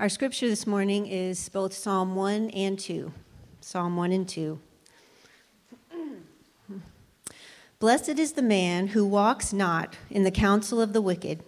[0.00, 3.12] Our scripture this morning is both Psalm 1 and 2.
[3.60, 4.58] Psalm 1 and 2.
[7.78, 11.42] Blessed is the man who walks not in the counsel of the wicked,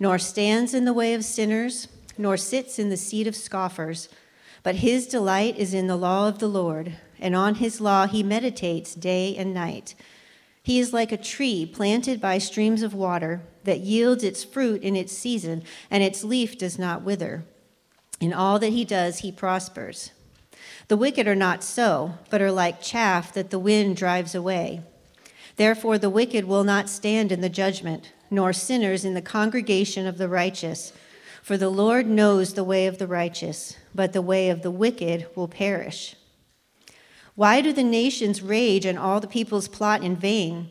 [0.00, 1.86] nor stands in the way of sinners,
[2.18, 4.08] nor sits in the seat of scoffers.
[4.64, 8.24] But his delight is in the law of the Lord, and on his law he
[8.24, 9.94] meditates day and night.
[10.60, 14.96] He is like a tree planted by streams of water that yields its fruit in
[14.96, 17.44] its season, and its leaf does not wither.
[18.22, 20.12] In all that he does, he prospers.
[20.86, 24.82] The wicked are not so, but are like chaff that the wind drives away.
[25.56, 30.18] Therefore, the wicked will not stand in the judgment, nor sinners in the congregation of
[30.18, 30.92] the righteous.
[31.42, 35.26] For the Lord knows the way of the righteous, but the way of the wicked
[35.34, 36.14] will perish.
[37.34, 40.70] Why do the nations rage and all the peoples plot in vain?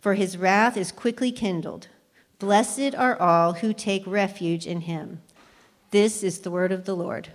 [0.00, 1.88] for his wrath is quickly kindled.
[2.38, 5.22] Blessed are all who take refuge in him.
[5.90, 7.30] This is the word of the Lord.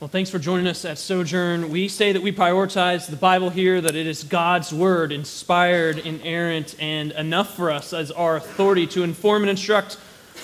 [0.00, 1.70] Well, thanks for joining us at Sojourn.
[1.70, 6.76] We say that we prioritize the Bible here, that it is God's Word, inspired, inerrant,
[6.78, 9.96] and enough for us as our authority to inform and instruct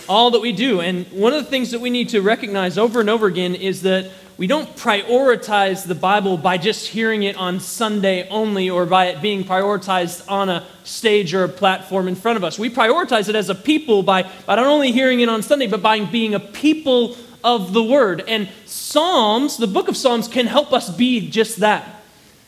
[0.09, 0.81] all that we do.
[0.81, 3.83] And one of the things that we need to recognize over and over again is
[3.83, 9.07] that we don't prioritize the Bible by just hearing it on Sunday only or by
[9.07, 12.59] it being prioritized on a stage or a platform in front of us.
[12.59, 15.83] We prioritize it as a people by, by not only hearing it on Sunday, but
[15.83, 18.25] by being a people of the Word.
[18.27, 21.94] And Psalms, the book of Psalms, can help us be just that.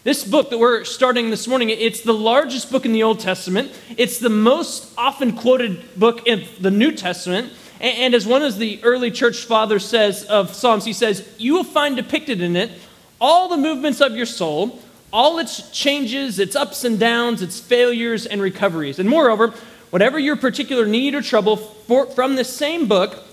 [0.06, 3.72] This book that we're starting this morning, it's the largest book in the Old Testament.
[3.96, 7.52] It's the most often quoted book in the New Testament.
[7.80, 11.64] And as one of the early church fathers says of Psalms, he says, You will
[11.64, 12.70] find depicted in it
[13.20, 14.80] all the movements of your soul,
[15.12, 19.00] all its changes, its ups and downs, its failures and recoveries.
[19.00, 19.54] And moreover,
[19.90, 23.24] whatever your particular need or trouble for, from this same book,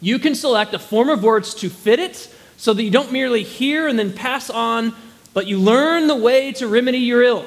[0.00, 3.44] you can select a form of words to fit it so that you don't merely
[3.44, 4.96] hear and then pass on,
[5.34, 7.44] but you learn the way to remedy your ill.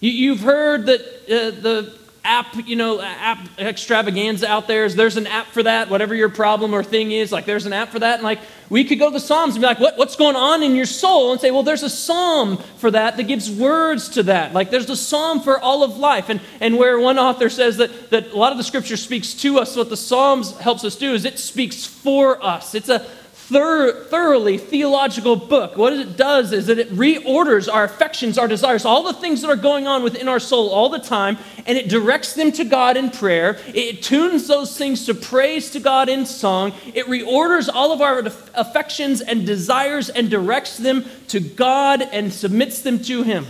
[0.00, 1.94] You, have heard that uh, the
[2.24, 6.30] app, you know, app extravaganza out there is there's an app for that, whatever your
[6.30, 8.14] problem or thing is, like there's an app for that.
[8.14, 8.40] And like
[8.70, 10.86] we could go to the Psalms and be like, what, what's going on in your
[10.86, 11.32] soul?
[11.32, 14.54] And say, well, there's a psalm for that that gives words to that.
[14.54, 16.30] Like there's a psalm for all of life.
[16.30, 19.58] And, and where one author says that, that a lot of the scripture speaks to
[19.58, 22.74] us, what the Psalms helps us do is it speaks for us.
[22.74, 23.06] It's a
[23.44, 25.76] thoroughly theological book.
[25.76, 29.50] What it does is that it reorders our affections, our desires, all the things that
[29.50, 32.96] are going on within our soul all the time, and it directs them to God
[32.96, 33.58] in prayer.
[33.68, 36.72] It tunes those things to praise to God in song.
[36.94, 38.20] It reorders all of our
[38.54, 43.46] affections and desires and directs them to God and submits them to Him.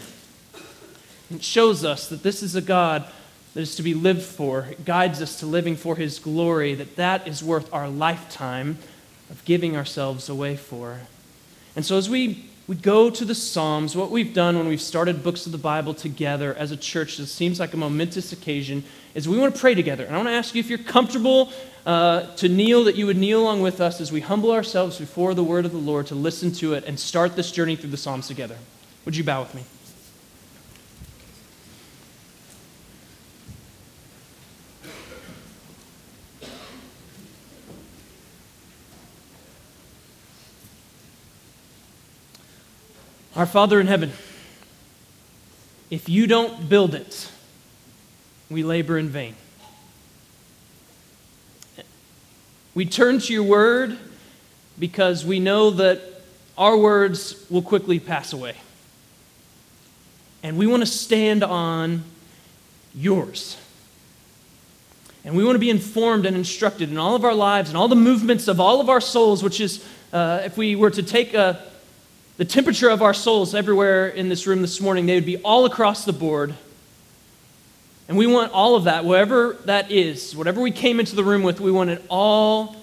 [1.32, 3.04] It shows us that this is a God
[3.54, 4.66] that is to be lived for.
[4.70, 8.78] It guides us to living for His glory, that that is worth our lifetime
[9.30, 11.00] of giving ourselves away for.
[11.76, 15.22] And so, as we, we go to the Psalms, what we've done when we've started
[15.22, 18.84] books of the Bible together as a church, this seems like a momentous occasion,
[19.14, 20.04] is we want to pray together.
[20.04, 21.52] And I want to ask you if you're comfortable
[21.86, 25.34] uh, to kneel, that you would kneel along with us as we humble ourselves before
[25.34, 27.96] the word of the Lord to listen to it and start this journey through the
[27.96, 28.56] Psalms together.
[29.04, 29.64] Would you bow with me?
[43.36, 44.12] Our Father in heaven,
[45.90, 47.28] if you don't build it,
[48.48, 49.34] we labor in vain.
[52.76, 53.98] We turn to your word
[54.78, 56.00] because we know that
[56.56, 58.54] our words will quickly pass away.
[60.44, 62.04] And we want to stand on
[62.94, 63.56] yours.
[65.24, 67.88] And we want to be informed and instructed in all of our lives and all
[67.88, 71.34] the movements of all of our souls, which is, uh, if we were to take
[71.34, 71.60] a,
[72.36, 75.66] the temperature of our souls everywhere in this room this morning, they would be all
[75.66, 76.54] across the board.
[78.08, 81.42] And we want all of that, whatever that is, whatever we came into the room
[81.42, 82.76] with, we want it all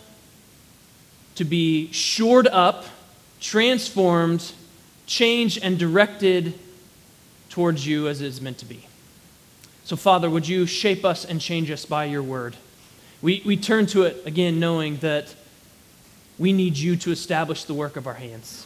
[1.35, 2.85] to be shored up,
[3.39, 4.53] transformed,
[5.05, 6.57] changed, and directed
[7.49, 8.87] towards you as it is meant to be.
[9.83, 12.55] So, Father, would you shape us and change us by your word?
[13.21, 15.35] We, we turn to it again knowing that
[16.39, 18.65] we need you to establish the work of our hands.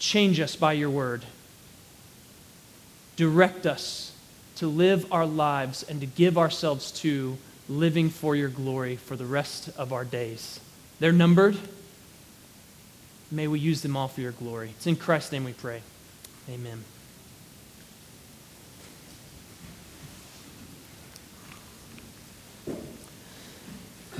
[0.00, 1.24] Change us by your word.
[3.16, 4.12] Direct us
[4.56, 7.36] to live our lives and to give ourselves to
[7.68, 10.58] living for your glory for the rest of our days.
[10.98, 11.56] They're numbered.
[13.30, 14.70] May we use them all for your glory.
[14.70, 15.82] It's in Christ's name we pray.
[16.48, 16.82] Amen.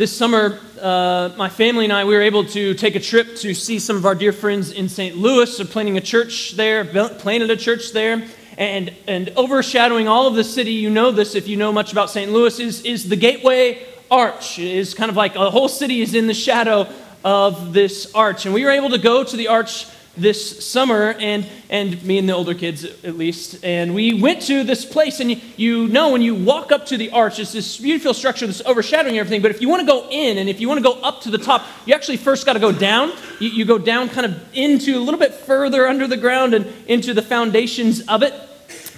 [0.01, 3.53] This summer, uh, my family and I, we were able to take a trip to
[3.53, 5.15] see some of our dear friends in St.
[5.15, 5.55] Louis.
[5.59, 8.27] They're planning a church there, planted a church there.
[8.57, 12.09] And, and overshadowing all of the city, you know this if you know much about
[12.09, 12.33] St.
[12.33, 14.59] Louis, is, is the Gateway Arch.
[14.59, 16.89] It is kind of like a whole city is in the shadow
[17.23, 18.47] of this arch.
[18.47, 19.85] And we were able to go to the arch
[20.21, 24.65] this summer, and, and me and the older kids at least, and we went to
[24.65, 25.21] this place.
[25.21, 28.47] And you, you know, when you walk up to the arch, it's this beautiful structure
[28.47, 29.43] that's overshadowing everything.
[29.43, 31.31] But if you want to go in and if you want to go up to
[31.31, 33.13] the top, you actually first got to go down.
[33.39, 36.67] You, you go down kind of into a little bit further under the ground and
[36.87, 38.35] into the foundations of it.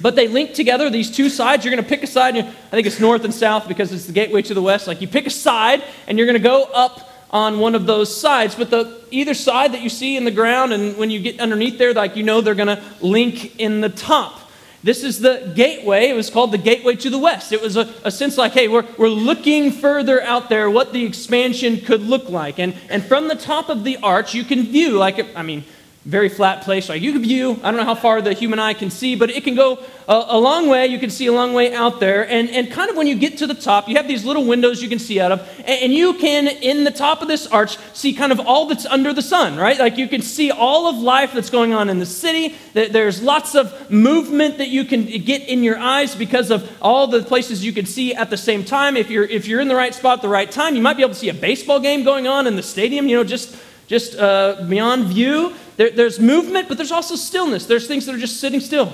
[0.01, 1.65] But they link together, these two sides.
[1.65, 2.37] You're going to pick a side.
[2.37, 4.89] I think it's north and south because it's the gateway to the west.
[4.89, 8.15] Like you pick a side, and you're going to go up on one of those
[8.15, 8.55] sides.
[8.55, 11.79] But the either side that you see in the ground, and when you get underneath
[11.79, 14.41] there, like you know they're going to link in the top.
[14.85, 16.09] This is the gateway.
[16.09, 17.53] It was called the gateway to the west.
[17.53, 21.05] It was a, a sense like, hey, we're, we're looking further out there what the
[21.05, 22.59] expansion could look like.
[22.59, 25.63] And, and from the top of the arch, you can view, like, I mean,
[26.05, 26.89] very flat place.
[26.89, 29.31] Like you can view, I don't know how far the human eye can see, but
[29.31, 29.79] it can go
[30.09, 30.89] a, a, long way.
[30.89, 32.29] You can see a long way out there.
[32.29, 34.83] And, and kind of when you get to the top, you have these little windows
[34.83, 35.41] you can see out of.
[35.59, 38.85] And, and you can, in the top of this arch, see kind of all that's
[38.85, 39.79] under the sun, right?
[39.79, 42.57] Like you can see all of life that's going on in the city.
[42.73, 47.23] There's lots of movement that you can get in your eyes because of all the
[47.23, 48.97] places you can see at the same time.
[48.97, 51.05] If you're, if you're in the right spot at the right time, you might be
[51.05, 53.57] able to see a baseball game going on in the stadium, you know, just
[53.93, 55.55] just uh, beyond view.
[55.83, 57.67] There, there's movement, but there's also stillness.
[57.67, 58.93] There's things that are just sitting still.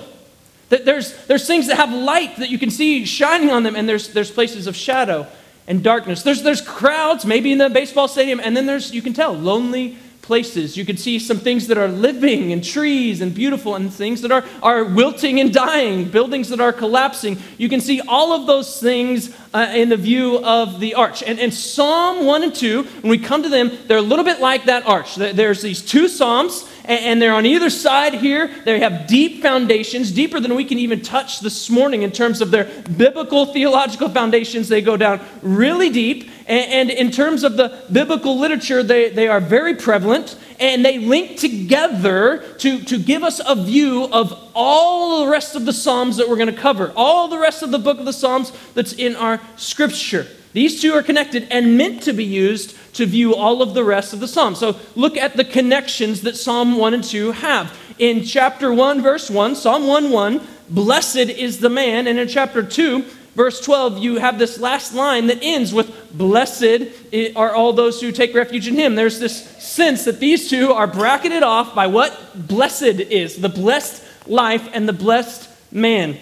[0.70, 4.14] There's, there's things that have light that you can see shining on them, and there's,
[4.14, 5.26] there's places of shadow
[5.66, 6.22] and darkness.
[6.22, 9.98] There's, there's crowds, maybe in the baseball stadium, and then there's, you can tell, lonely
[10.28, 10.76] places.
[10.76, 14.30] You can see some things that are living and trees and beautiful and things that
[14.30, 17.38] are, are wilting and dying, buildings that are collapsing.
[17.56, 21.22] You can see all of those things uh, in the view of the arch.
[21.22, 24.38] And, and Psalm 1 and 2, when we come to them, they're a little bit
[24.38, 25.16] like that arch.
[25.16, 28.50] There's these two Psalms, and they're on either side here.
[28.64, 32.50] They have deep foundations, deeper than we can even touch this morning in terms of
[32.50, 32.64] their
[32.96, 34.68] biblical theological foundations.
[34.68, 36.30] They go down really deep.
[36.46, 41.38] And, in terms of the biblical literature, they, they are very prevalent and they link
[41.38, 46.26] together to, to give us a view of all the rest of the Psalms that
[46.26, 49.14] we're going to cover, all the rest of the book of the Psalms that's in
[49.14, 50.26] our scripture.
[50.58, 54.12] These two are connected and meant to be used to view all of the rest
[54.12, 54.58] of the Psalms.
[54.58, 57.78] So look at the connections that Psalm 1 and 2 have.
[58.00, 62.08] In chapter 1, verse 1, Psalm 1 1, blessed is the man.
[62.08, 63.02] And in chapter 2,
[63.36, 66.88] verse 12, you have this last line that ends with, Blessed
[67.36, 68.96] are all those who take refuge in him.
[68.96, 74.02] There's this sense that these two are bracketed off by what blessed is the blessed
[74.26, 76.18] life and the blessed man.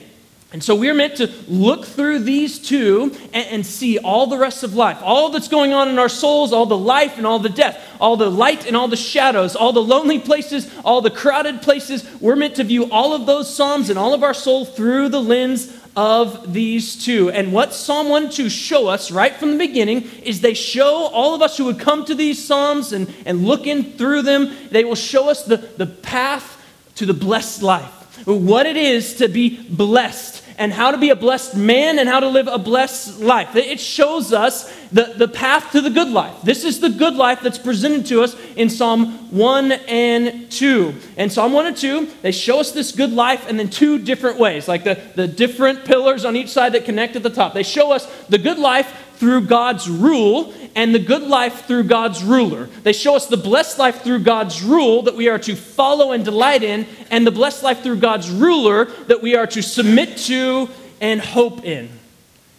[0.57, 4.63] And so we're meant to look through these two and, and, see all the rest
[4.63, 7.51] of life, all that's going on in our souls, all the life and all the
[7.51, 11.61] death, all the light and all the shadows, all the lonely places, all the crowded
[11.61, 12.09] places.
[12.23, 15.21] We're meant to view all of those Psalms and all of our soul through the
[15.21, 17.29] lens of these two.
[17.29, 21.11] And what Psalm 1 and 2 show us right from the beginning is they show
[21.13, 24.57] all of us who would come to these Psalms and, and look in through them,
[24.71, 27.93] they will show us the, the path to the blessed life.
[28.25, 32.21] What it is to be blessed and how to be a blessed man and how
[32.21, 33.55] to live a blessed life.
[33.55, 36.35] It shows us the, the path to the good life.
[36.43, 40.95] This is the good life that's presented to us in Psalm 1 and 2.
[41.17, 44.39] And Psalm 1 and 2, they show us this good life and then two different
[44.39, 47.53] ways, like the, the different pillars on each side that connect at the top.
[47.53, 52.23] They show us the good life through God's rule and the good life through God's
[52.23, 52.67] ruler.
[52.83, 56.25] They show us the blessed life through God's rule that we are to follow and
[56.25, 60.69] delight in, and the blessed life through God's ruler that we are to submit to
[61.01, 61.89] and hope in.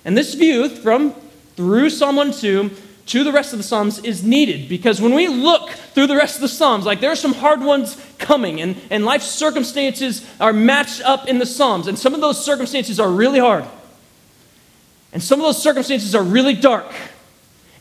[0.04, 1.14] And this view from
[1.56, 2.72] through Psalm 1 2
[3.08, 6.36] to the rest of the Psalms is needed because when we look through the rest
[6.36, 10.54] of the Psalms, like there are some hard ones coming, and, and life circumstances are
[10.54, 13.66] matched up in the Psalms, and some of those circumstances are really hard.
[15.14, 16.92] And some of those circumstances are really dark.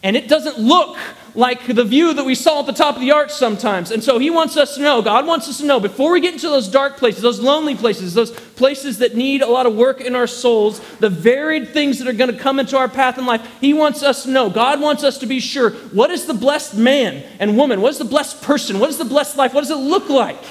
[0.02, 0.96] And it doesn't look
[1.34, 3.90] like the view that we saw at the top of the arch sometimes.
[3.90, 6.32] And so he wants us to know, God wants us to know, before we get
[6.32, 10.00] into those dark places, those lonely places, those places that need a lot of work
[10.00, 13.26] in our souls, the varied things that are going to come into our path in
[13.26, 16.34] life, he wants us to know, God wants us to be sure, what is the
[16.34, 17.82] blessed man and woman?
[17.82, 18.80] What is the blessed person?
[18.80, 19.52] What is the blessed life?
[19.52, 20.42] What does it look like?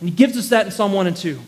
[0.00, 1.38] And he gives us that in Psalm 1 and 2.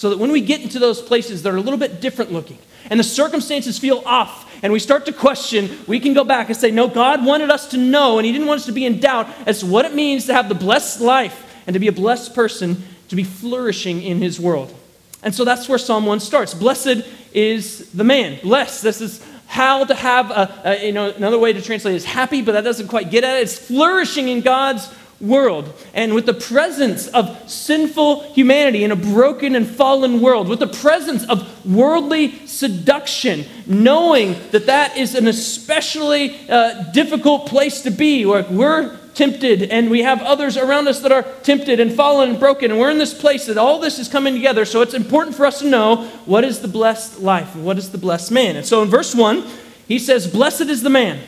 [0.00, 2.56] So that when we get into those places that are a little bit different looking,
[2.88, 6.56] and the circumstances feel off, and we start to question, we can go back and
[6.56, 8.98] say, No, God wanted us to know, and He didn't want us to be in
[8.98, 11.92] doubt as to what it means to have the blessed life and to be a
[11.92, 14.74] blessed person, to be flourishing in His world.
[15.22, 16.54] And so that's where Psalm 1 starts.
[16.54, 17.04] Blessed
[17.34, 18.38] is the man.
[18.40, 18.82] Blessed.
[18.82, 22.40] This is how to have a, a, you know, another way to translate is happy,
[22.40, 23.42] but that doesn't quite get at it.
[23.42, 24.90] It's flourishing in God's
[25.20, 30.60] world and with the presence of sinful humanity in a broken and fallen world, with
[30.60, 37.90] the presence of worldly seduction, knowing that that is an especially uh, difficult place to
[37.90, 42.30] be, where we're tempted and we have others around us that are tempted and fallen
[42.30, 44.64] and broken, and we're in this place that all this is coming together.
[44.64, 47.90] So it's important for us to know what is the blessed life and what is
[47.90, 48.56] the blessed man.
[48.56, 49.44] And so in verse 1,
[49.86, 51.20] he says, Blessed is the man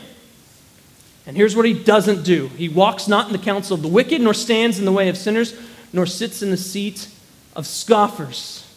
[1.25, 4.21] and here's what he doesn't do He walks not in the counsel of the wicked,
[4.21, 5.53] nor stands in the way of sinners,
[5.91, 7.07] nor sits in the seat
[7.55, 8.67] of scoffers.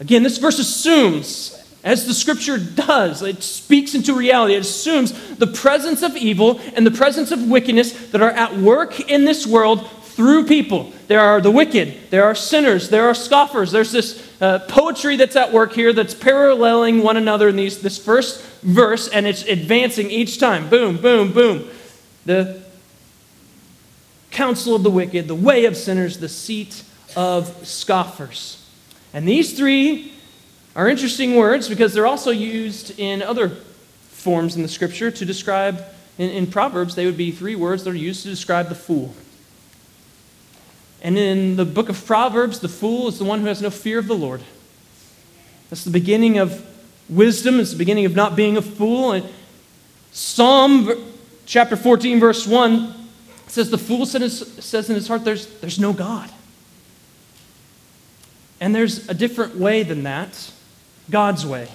[0.00, 4.54] Again, this verse assumes, as the scripture does, it speaks into reality.
[4.54, 9.08] It assumes the presence of evil and the presence of wickedness that are at work
[9.08, 10.94] in this world through people.
[11.08, 13.70] There are the wicked, there are sinners, there are scoffers.
[13.70, 18.02] There's this uh, poetry that's at work here that's paralleling one another in these, this
[18.02, 20.70] first verse, and it's advancing each time.
[20.70, 21.68] Boom, boom, boom.
[22.24, 22.62] The
[24.30, 26.82] counsel of the wicked, the way of sinners, the seat
[27.14, 28.66] of scoffers.
[29.12, 30.12] And these three
[30.74, 33.50] are interesting words because they're also used in other
[34.08, 35.84] forms in the scripture to describe,
[36.16, 39.14] in, in Proverbs, they would be three words that are used to describe the fool.
[41.02, 43.98] And in the book of Proverbs, the fool is the one who has no fear
[43.98, 44.40] of the Lord.
[45.70, 46.64] That's the beginning of
[47.08, 49.12] wisdom, it's the beginning of not being a fool.
[49.12, 49.26] And
[50.12, 50.90] Psalm
[51.44, 52.94] chapter 14, verse 1
[53.46, 56.30] says, The fool says in his heart, there's, there's no God.
[58.60, 60.50] And there's a different way than that
[61.10, 61.68] God's way.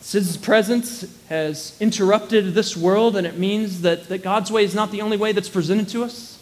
[0.00, 4.90] His presence has interrupted this world, and it means that, that God's way is not
[4.90, 6.34] the only way that's presented to us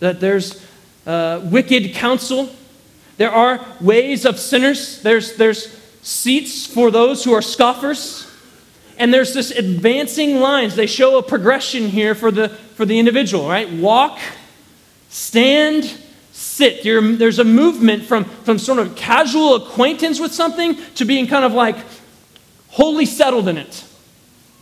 [0.00, 0.64] that there's
[1.06, 2.50] uh, wicked counsel.
[3.16, 5.02] There are ways of sinners.
[5.02, 5.72] There's, there's
[6.02, 8.30] seats for those who are scoffers.
[8.98, 10.74] And there's this advancing lines.
[10.74, 13.70] They show a progression here for the, for the individual, right?
[13.70, 14.18] Walk,
[15.08, 15.84] stand,
[16.32, 16.84] sit.
[16.84, 21.44] You're, there's a movement from, from sort of casual acquaintance with something to being kind
[21.44, 21.76] of like
[22.68, 23.84] wholly settled in it.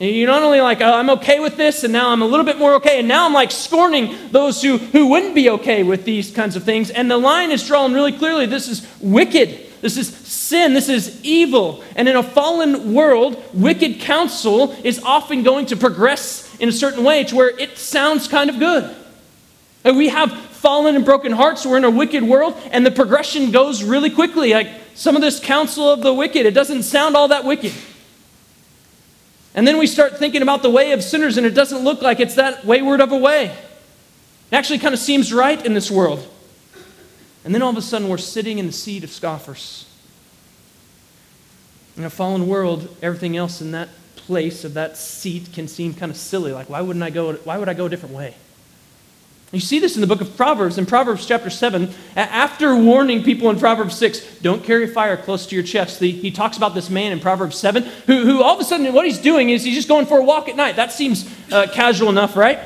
[0.01, 2.59] You're not only like, oh, I'm okay with this, and now I'm a little bit
[2.59, 6.33] more okay, and now I'm like scorning those who, who wouldn't be okay with these
[6.33, 6.91] kinds of things.
[6.91, 8.47] And the line is drawn really clearly.
[8.47, 9.61] This is wicked.
[9.83, 10.75] This is sin.
[10.75, 11.85] This is evil.
[11.95, 17.05] And in a fallen world, wicked counsel is often going to progress in a certain
[17.05, 18.95] way to where it sounds kind of good.
[19.85, 21.65] And we have fallen and broken hearts.
[21.65, 24.55] We're in a wicked world, and the progression goes really quickly.
[24.55, 27.73] Like some of this counsel of the wicked, it doesn't sound all that wicked.
[29.55, 32.19] And then we start thinking about the way of sinners, and it doesn't look like
[32.19, 33.47] it's that wayward of a way.
[33.47, 36.29] It actually kind of seems right in this world.
[37.45, 39.89] And then all of a sudden, we're sitting in the seat of scoffers.
[41.97, 46.11] In a fallen world, everything else in that place of that seat can seem kind
[46.11, 46.51] of silly.
[46.51, 47.35] Like, why wouldn't I go?
[47.35, 48.35] Why would I go a different way?
[49.55, 51.89] You see this in the book of Proverbs, in Proverbs chapter 7.
[52.17, 56.33] After warning people in Proverbs 6, don't carry fire close to your chest, he, he
[56.33, 59.21] talks about this man in Proverbs 7 who, who all of a sudden, what he's
[59.21, 60.75] doing is he's just going for a walk at night.
[60.75, 62.59] That seems uh, casual enough, right?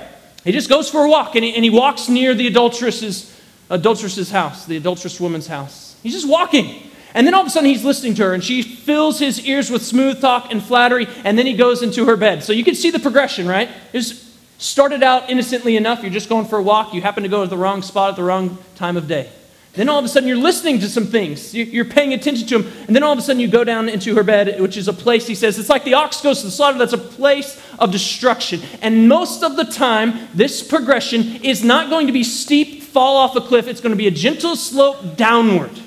[0.45, 4.31] He just goes for a walk and he, and he walks near the adulteress's, adulteress's
[4.31, 5.99] house, the adulterous woman's house.
[6.03, 6.91] He's just walking.
[7.13, 9.71] And then all of a sudden he's listening to her and she fills his ears
[9.71, 12.45] with smooth talk and flattery and then he goes into her bed.
[12.45, 13.69] So you can see the progression, right?
[13.93, 14.28] It's
[14.59, 17.49] Started out innocently enough, you're just going for a walk, you happen to go to
[17.49, 19.31] the wrong spot at the wrong time of day.
[19.75, 21.55] Then all of a sudden you're listening to some things.
[21.55, 22.73] You're paying attention to them.
[22.89, 24.93] And then all of a sudden you go down into her bed, which is a
[24.93, 26.79] place, he says, it's like the ox goes to the slaughter.
[26.79, 28.61] That's a place of destruction.
[28.83, 33.37] And most of the time, this progression is not going to be steep, fall off
[33.37, 33.69] a cliff.
[33.69, 35.79] It's going to be a gentle slope downward.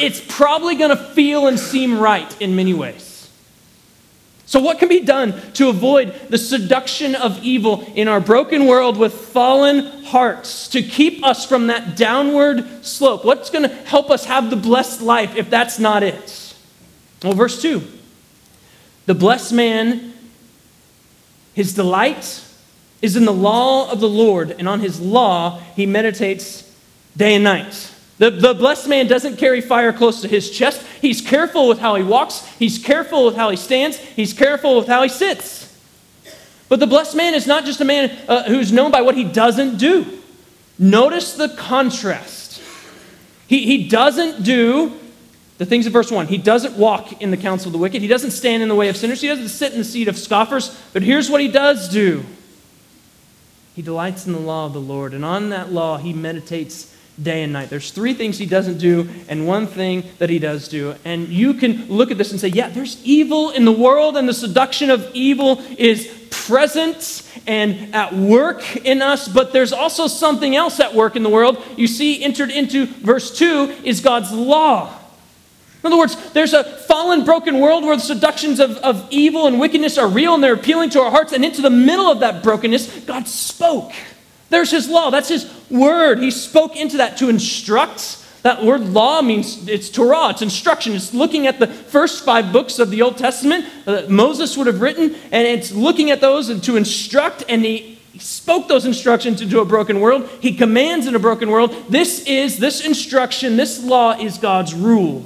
[0.00, 3.09] It's probably going to feel and seem right in many ways.
[4.50, 8.96] So, what can be done to avoid the seduction of evil in our broken world
[8.96, 13.24] with fallen hearts to keep us from that downward slope?
[13.24, 16.56] What's going to help us have the blessed life if that's not it?
[17.22, 17.80] Well, verse 2
[19.06, 20.14] The blessed man,
[21.54, 22.44] his delight
[23.02, 26.68] is in the law of the Lord, and on his law he meditates
[27.16, 27.94] day and night.
[28.18, 30.84] The, the blessed man doesn't carry fire close to his chest.
[31.00, 34.86] He's careful with how he walks, he's careful with how he stands, he's careful with
[34.86, 35.66] how he sits.
[36.68, 39.24] But the blessed man is not just a man uh, who's known by what he
[39.24, 40.20] doesn't do.
[40.78, 42.62] Notice the contrast.
[43.48, 44.96] He, he doesn't do
[45.58, 46.28] the things of verse 1.
[46.28, 48.00] He doesn't walk in the counsel of the wicked.
[48.00, 49.20] He doesn't stand in the way of sinners.
[49.20, 50.74] He doesn't sit in the seat of scoffers.
[50.92, 52.24] But here's what he does do
[53.74, 57.42] He delights in the law of the Lord, and on that law he meditates day
[57.42, 57.70] and night.
[57.70, 60.94] There's three things he doesn't do and one thing that he does do.
[61.04, 64.28] And you can look at this and say, yeah, there's evil in the world, and
[64.28, 70.54] the seduction of evil is present and at work in us, but there's also something
[70.56, 71.62] else at work in the world.
[71.76, 74.96] You see, entered into verse 2 is God's law.
[75.82, 79.58] In other words, there's a fallen, broken world where the seductions of, of evil and
[79.58, 81.32] wickedness are real and they're appealing to our hearts.
[81.32, 83.92] And into the middle of that brokenness, God spoke.
[84.50, 85.10] There's his law.
[85.10, 86.18] That's his word.
[86.18, 88.18] He spoke into that to instruct.
[88.42, 90.94] That word law means it's Torah, it's instruction.
[90.94, 94.80] It's looking at the first five books of the Old Testament that Moses would have
[94.80, 99.64] written, and it's looking at those to instruct, and he spoke those instructions into a
[99.64, 100.28] broken world.
[100.40, 101.74] He commands in a broken world.
[101.88, 105.24] This is, this instruction, this law is God's rule.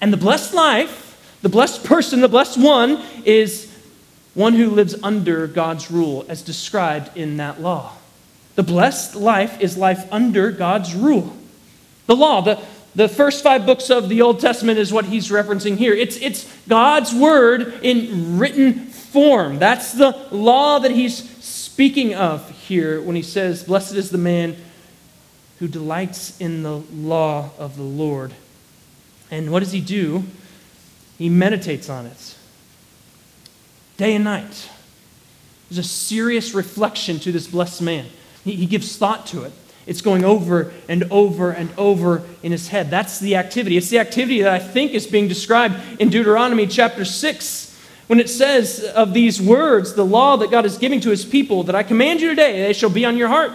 [0.00, 3.72] And the blessed life, the blessed person, the blessed one is
[4.34, 7.92] one who lives under God's rule as described in that law.
[8.54, 11.34] The blessed life is life under God's rule.
[12.06, 12.60] The law, the,
[12.94, 15.92] the first five books of the Old Testament is what he's referencing here.
[15.94, 19.58] It's, it's God's word in written form.
[19.58, 24.56] That's the law that he's speaking of here when he says, Blessed is the man
[25.58, 28.32] who delights in the law of the Lord.
[29.30, 30.24] And what does he do?
[31.18, 32.36] He meditates on it
[33.96, 34.68] day and night.
[35.68, 38.06] There's a serious reflection to this blessed man.
[38.44, 39.52] He, he gives thought to it.
[39.86, 42.90] It's going over and over and over in his head.
[42.90, 43.76] That's the activity.
[43.76, 47.64] It's the activity that I think is being described in Deuteronomy chapter 6
[48.06, 51.62] when it says of these words, the law that God is giving to his people,
[51.64, 53.52] that I command you today, they shall be on your heart.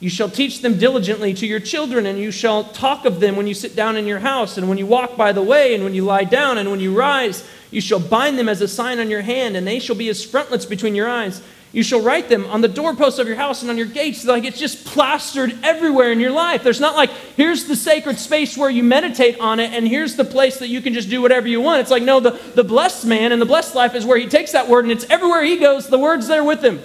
[0.00, 3.46] You shall teach them diligently to your children, and you shall talk of them when
[3.46, 5.94] you sit down in your house, and when you walk by the way, and when
[5.94, 7.48] you lie down, and when you rise.
[7.70, 10.24] You shall bind them as a sign on your hand, and they shall be as
[10.24, 11.40] frontlets between your eyes.
[11.76, 14.24] You shall write them on the doorposts of your house and on your gates.
[14.24, 16.62] Like it's just plastered everywhere in your life.
[16.62, 20.24] There's not like, here's the sacred space where you meditate on it, and here's the
[20.24, 21.82] place that you can just do whatever you want.
[21.82, 24.52] It's like, no, the, the blessed man and the blessed life is where he takes
[24.52, 26.80] that word, and it's everywhere he goes, the word's there with him.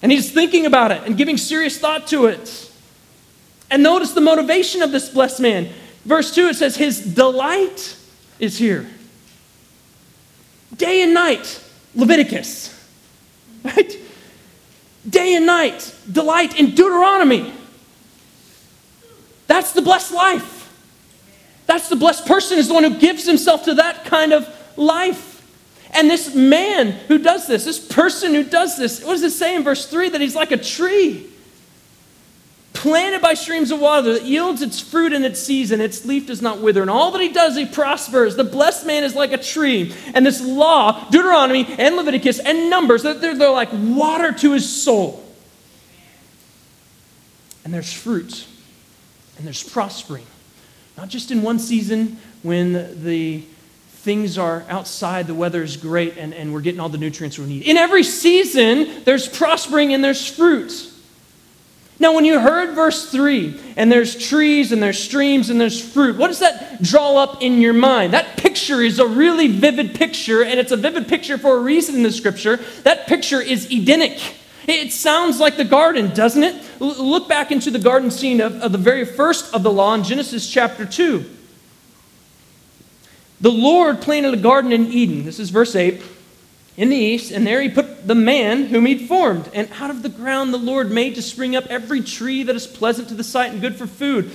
[0.00, 2.72] And he's thinking about it and giving serious thought to it.
[3.70, 5.68] And notice the motivation of this blessed man.
[6.06, 7.94] Verse 2, it says, His delight
[8.38, 8.88] is here.
[10.74, 11.62] Day and night,
[11.94, 12.77] Leviticus.
[13.76, 13.96] Right?
[15.08, 17.52] Day and night, delight in Deuteronomy.
[19.46, 20.56] That's the blessed life.
[21.66, 25.26] That's the blessed person, is the one who gives himself to that kind of life.
[25.92, 29.54] And this man who does this, this person who does this, what does it say
[29.54, 30.10] in verse 3?
[30.10, 31.26] That he's like a tree
[32.78, 36.40] planted by streams of water that yields its fruit in its season, its leaf does
[36.40, 36.80] not wither.
[36.80, 38.36] And all that he does, he prospers.
[38.36, 39.92] The blessed man is like a tree.
[40.14, 45.24] And this law, Deuteronomy and Leviticus and Numbers, they're, they're like water to his soul.
[47.64, 48.46] And there's fruit,
[49.36, 50.24] and there's prospering.
[50.96, 53.40] Not just in one season when the
[53.88, 57.46] things are outside, the weather is great, and, and we're getting all the nutrients we
[57.46, 57.62] need.
[57.64, 60.92] In every season, there's prospering and there's fruit.
[62.00, 66.16] Now, when you heard verse 3, and there's trees and there's streams and there's fruit,
[66.16, 68.12] what does that draw up in your mind?
[68.12, 71.96] That picture is a really vivid picture, and it's a vivid picture for a reason
[71.96, 72.56] in the scripture.
[72.84, 74.20] That picture is Edenic.
[74.68, 76.54] It sounds like the garden, doesn't it?
[76.78, 80.04] Look back into the garden scene of, of the very first of the law in
[80.04, 81.24] Genesis chapter 2.
[83.40, 85.24] The Lord planted a garden in Eden.
[85.24, 86.02] This is verse 8
[86.76, 89.50] in the east, and there he put the man whom he'd formed.
[89.52, 92.66] And out of the ground the Lord made to spring up every tree that is
[92.66, 94.32] pleasant to the sight and good for food.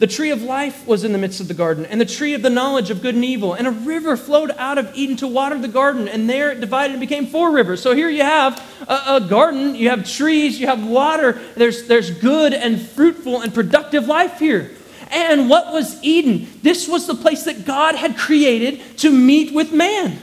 [0.00, 2.42] The tree of life was in the midst of the garden, and the tree of
[2.42, 3.54] the knowledge of good and evil.
[3.54, 6.94] And a river flowed out of Eden to water the garden, and there it divided
[6.94, 7.80] and became four rivers.
[7.80, 8.58] So here you have
[8.88, 11.40] a, a garden, you have trees, you have water.
[11.54, 14.72] There's, there's good and fruitful and productive life here.
[15.12, 16.48] And what was Eden?
[16.62, 20.20] This was the place that God had created to meet with man.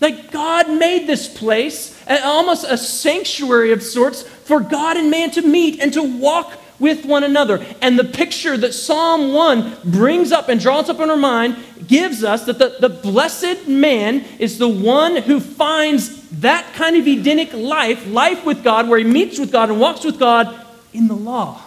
[0.00, 5.42] Like God made this place almost a sanctuary of sorts for God and man to
[5.42, 7.64] meet and to walk with one another.
[7.80, 12.24] And the picture that Psalm 1 brings up and draws up in our mind gives
[12.24, 17.52] us that the, the blessed man is the one who finds that kind of Edenic
[17.52, 21.14] life, life with God, where he meets with God and walks with God in the
[21.14, 21.62] law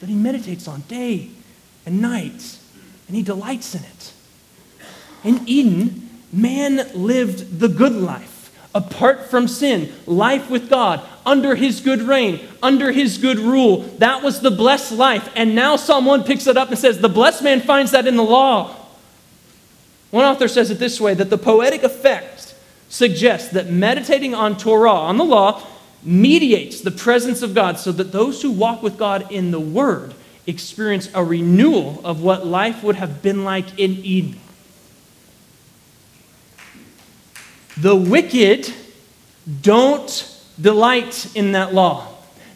[0.00, 1.30] that he meditates on day
[1.86, 2.58] and night,
[3.06, 4.12] and he delights in it.
[5.22, 6.03] In Eden,
[6.34, 8.34] man lived the good life
[8.74, 13.82] apart from sin, life with God, under his good reign, under his good rule.
[13.98, 15.30] That was the blessed life.
[15.36, 18.16] And now Psalm 1 picks it up and says, The blessed man finds that in
[18.16, 18.74] the law.
[20.10, 22.54] One author says it this way that the poetic effect
[22.88, 25.64] suggests that meditating on Torah, on the law,
[26.02, 30.14] mediates the presence of God so that those who walk with God in the Word
[30.46, 34.38] experience a renewal of what life would have been like in Eden.
[37.76, 38.72] The wicked
[39.62, 42.08] don't delight in that law.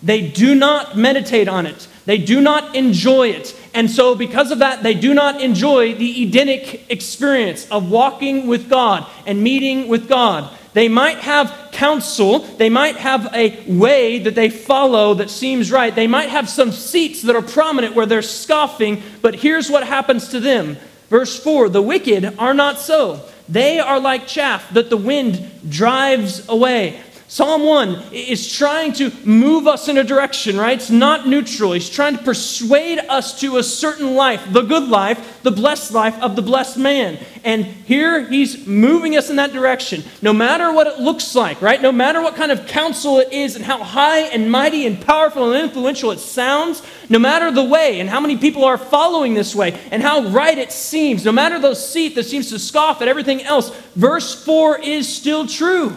[0.03, 1.89] They do not meditate on it.
[2.05, 3.55] They do not enjoy it.
[3.75, 8.71] And so, because of that, they do not enjoy the Edenic experience of walking with
[8.71, 10.51] God and meeting with God.
[10.73, 15.95] They might have counsel, they might have a way that they follow that seems right.
[15.95, 20.29] They might have some seats that are prominent where they're scoffing, but here's what happens
[20.29, 20.77] to them.
[21.09, 23.21] Verse 4 The wicked are not so.
[23.49, 27.01] They are like chaff that the wind drives away.
[27.31, 30.79] Psalm 1 is trying to move us in a direction, right?
[30.79, 31.73] It's not neutral.
[31.73, 36.19] He's trying to persuade us to a certain life, the good life, the blessed life
[36.23, 37.19] of the blessed man.
[37.45, 40.05] And here he's moving us in that direction.
[40.23, 41.83] No matter what it looks like, right?
[41.83, 45.53] No matter what kind of counsel it is and how high and mighty and powerful
[45.53, 49.55] and influential it sounds, no matter the way and how many people are following this
[49.55, 53.09] way and how right it seems, no matter those seat that seems to scoff at
[53.09, 55.95] everything else, verse 4 is still true.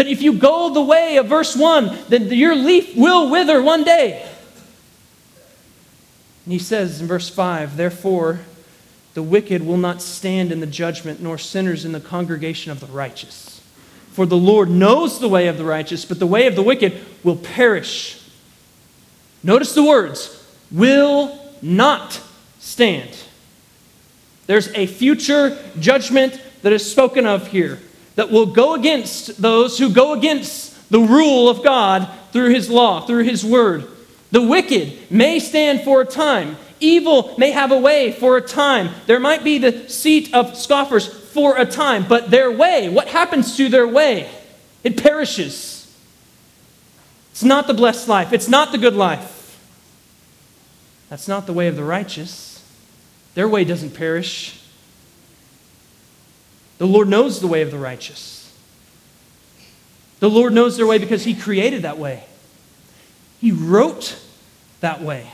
[0.00, 3.84] That if you go the way of verse 1, then your leaf will wither one
[3.84, 4.26] day.
[6.46, 8.40] And he says in verse 5, Therefore,
[9.12, 12.86] the wicked will not stand in the judgment, nor sinners in the congregation of the
[12.86, 13.60] righteous.
[14.12, 16.98] For the Lord knows the way of the righteous, but the way of the wicked
[17.22, 18.26] will perish.
[19.42, 22.22] Notice the words will not
[22.58, 23.22] stand.
[24.46, 27.80] There's a future judgment that is spoken of here
[28.20, 33.00] that will go against those who go against the rule of God through his law,
[33.00, 33.88] through his word.
[34.30, 36.58] The wicked may stand for a time.
[36.80, 38.90] Evil may have a way for a time.
[39.06, 43.56] There might be the seat of scoffers for a time, but their way, what happens
[43.56, 44.28] to their way?
[44.84, 45.90] It perishes.
[47.30, 49.58] It's not the blessed life, it's not the good life.
[51.08, 52.62] That's not the way of the righteous.
[53.32, 54.59] Their way doesn't perish.
[56.80, 58.50] The Lord knows the way of the righteous.
[60.18, 62.24] The Lord knows their way because He created that way.
[63.38, 64.18] He wrote
[64.80, 65.30] that way.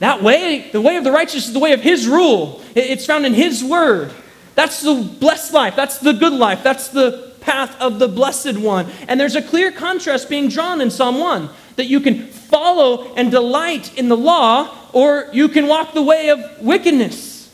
[0.00, 2.60] That way, the way of the righteous is the way of His rule.
[2.74, 4.12] It's found in His word.
[4.56, 5.76] That's the blessed life.
[5.76, 6.64] That's the good life.
[6.64, 8.90] That's the path of the blessed one.
[9.06, 13.30] And there's a clear contrast being drawn in Psalm 1 that you can follow and
[13.30, 17.48] delight in the law, or you can walk the way of wickedness.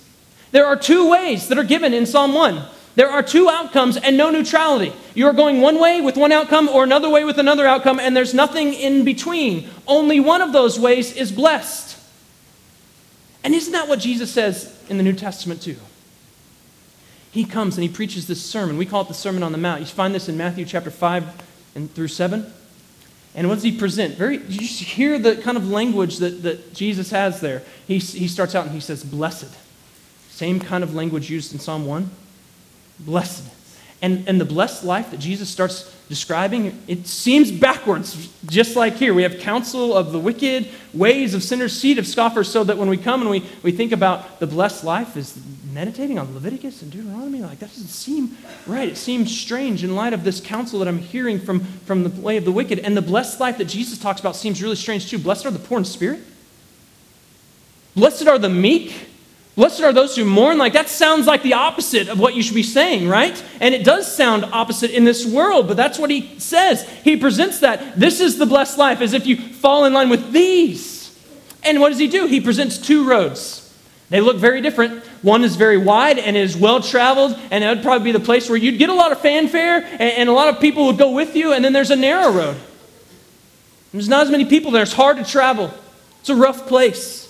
[0.53, 2.65] There are two ways that are given in Psalm 1
[2.97, 4.93] there are two outcomes and no neutrality.
[5.15, 8.17] You are going one way with one outcome or another way with another outcome, and
[8.17, 9.69] there's nothing in between.
[9.87, 11.97] Only one of those ways is blessed.
[13.45, 15.77] And isn't that what Jesus says in the New Testament, too?
[17.31, 18.77] He comes and he preaches this sermon.
[18.77, 19.81] We call it the Sermon on the Mount.
[19.81, 21.25] You find this in Matthew chapter 5
[21.77, 22.53] and through 7.
[23.37, 24.17] And what does he present?
[24.17, 27.63] Very, you hear the kind of language that, that Jesus has there.
[27.87, 29.57] He, he starts out and he says, Blessed.
[30.29, 32.11] Same kind of language used in Psalm 1
[33.05, 33.45] blessed.
[34.03, 39.13] And, and the blessed life that Jesus starts describing, it seems backwards, just like here.
[39.13, 42.89] We have counsel of the wicked, ways of sinners, seed of scoffers, so that when
[42.89, 45.39] we come and we, we think about the blessed life is
[45.73, 48.37] meditating on Leviticus and Deuteronomy, like that doesn't seem
[48.67, 48.89] right.
[48.89, 52.39] It seems strange in light of this counsel that I'm hearing from, from the way
[52.39, 52.79] of the wicked.
[52.79, 55.19] And the blessed life that Jesus talks about seems really strange too.
[55.19, 56.21] Blessed are the poor in spirit.
[57.95, 59.10] Blessed are the meek.
[59.61, 60.57] Blessed are those who mourn.
[60.57, 63.45] Like that sounds like the opposite of what you should be saying, right?
[63.61, 66.89] And it does sound opposite in this world, but that's what he says.
[67.05, 68.01] He presents that.
[68.01, 71.15] This is the blessed life, as if you fall in line with these.
[71.63, 72.25] And what does he do?
[72.25, 73.71] He presents two roads.
[74.09, 75.05] They look very different.
[75.21, 78.49] One is very wide and is well traveled, and that would probably be the place
[78.49, 81.11] where you'd get a lot of fanfare and, and, a lot of people would go
[81.11, 81.53] with you.
[81.53, 82.57] And then there's a narrow road.
[83.93, 84.85] There's not as many people there.
[84.85, 85.71] It's hard to travel,
[86.21, 87.30] it's a rough place.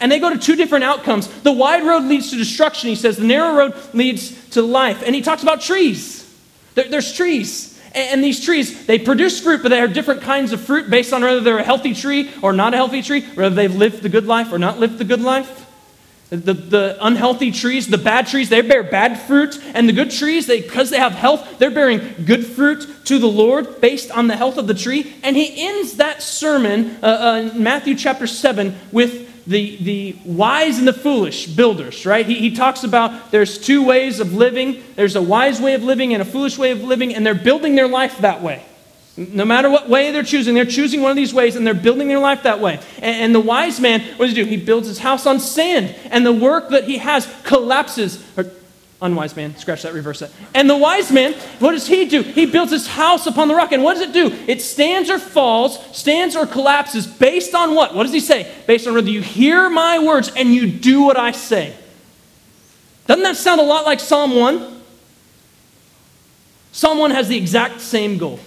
[0.00, 1.28] And they go to two different outcomes.
[1.42, 3.18] The wide road leads to destruction, he says.
[3.18, 5.02] The narrow road leads to life.
[5.04, 6.26] And he talks about trees.
[6.74, 7.78] There, there's trees.
[7.92, 11.22] And these trees, they produce fruit, but they are different kinds of fruit based on
[11.22, 14.26] whether they're a healthy tree or not a healthy tree, whether they've lived the good
[14.26, 15.66] life or not lived the good life.
[16.30, 19.60] The, the unhealthy trees, the bad trees, they bear bad fruit.
[19.74, 23.26] And the good trees, they, because they have health, they're bearing good fruit to the
[23.26, 25.12] Lord based on the health of the tree.
[25.24, 30.78] And he ends that sermon, uh, uh, in Matthew chapter 7, with the, the wise
[30.78, 32.24] and the foolish builders, right?
[32.24, 36.12] He, he talks about there's two ways of living there's a wise way of living
[36.14, 38.64] and a foolish way of living, and they're building their life that way.
[39.16, 42.06] No matter what way they're choosing, they're choosing one of these ways and they're building
[42.06, 42.78] their life that way.
[42.98, 44.48] And, and, the wise man, what does he do?
[44.48, 48.24] He builds his house on sand, and the work that he has collapses.
[48.38, 48.44] Or,
[49.02, 50.30] unwise man, scratch that, reverse that.
[50.54, 52.22] And the wise man, what does he do?
[52.22, 53.72] He builds his house upon the rock.
[53.72, 54.26] And what does it do?
[54.46, 57.94] It stands or falls, stands or collapses based on what?
[57.94, 58.50] What does he say?
[58.66, 61.74] Based on whether you hear my words and you do what I say.
[63.06, 64.82] Doesn't that sound a lot like Psalm 1?
[66.72, 68.38] Psalm 1 has the exact same goal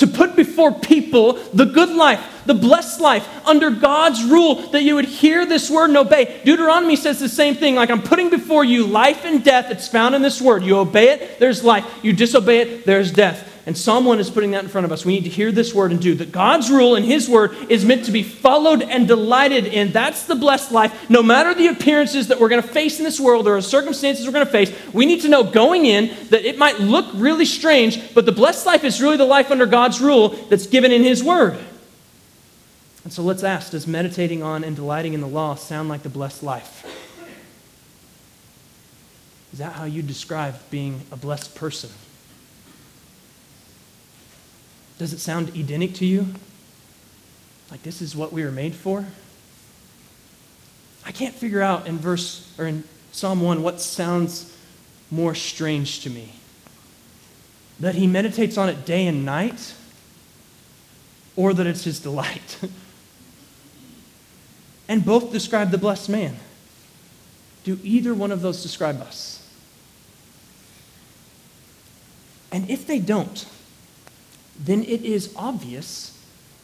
[0.00, 4.94] to put before people the good life, the blessed life under God's rule, that you
[4.94, 6.40] would hear this word and obey.
[6.44, 9.70] Deuteronomy says the same thing like, I'm putting before you life and death.
[9.70, 10.64] It's found in this word.
[10.64, 11.84] You obey it, there's life.
[12.02, 13.49] You disobey it, there's death.
[13.66, 15.04] And Psalm 1 is putting that in front of us.
[15.04, 16.14] We need to hear this word and do.
[16.14, 19.92] That God's rule and His word is meant to be followed and delighted in.
[19.92, 21.10] That's the blessed life.
[21.10, 24.26] No matter the appearances that we're going to face in this world or the circumstances
[24.26, 27.44] we're going to face, we need to know going in that it might look really
[27.44, 31.02] strange, but the blessed life is really the life under God's rule that's given in
[31.02, 31.58] His word.
[33.04, 36.08] And so let's ask Does meditating on and delighting in the law sound like the
[36.08, 36.86] blessed life?
[39.52, 41.90] Is that how you describe being a blessed person?
[45.00, 46.26] Does it sound Edenic to you?
[47.70, 49.06] Like this is what we were made for?
[51.06, 54.54] I can't figure out in verse or in Psalm 1 what sounds
[55.10, 56.34] more strange to me.
[57.80, 59.72] That he meditates on it day and night,
[61.34, 62.58] or that it's his delight.
[64.86, 66.36] and both describe the blessed man.
[67.64, 69.50] Do either one of those describe us?
[72.52, 73.46] And if they don't,
[74.60, 76.16] then it is obvious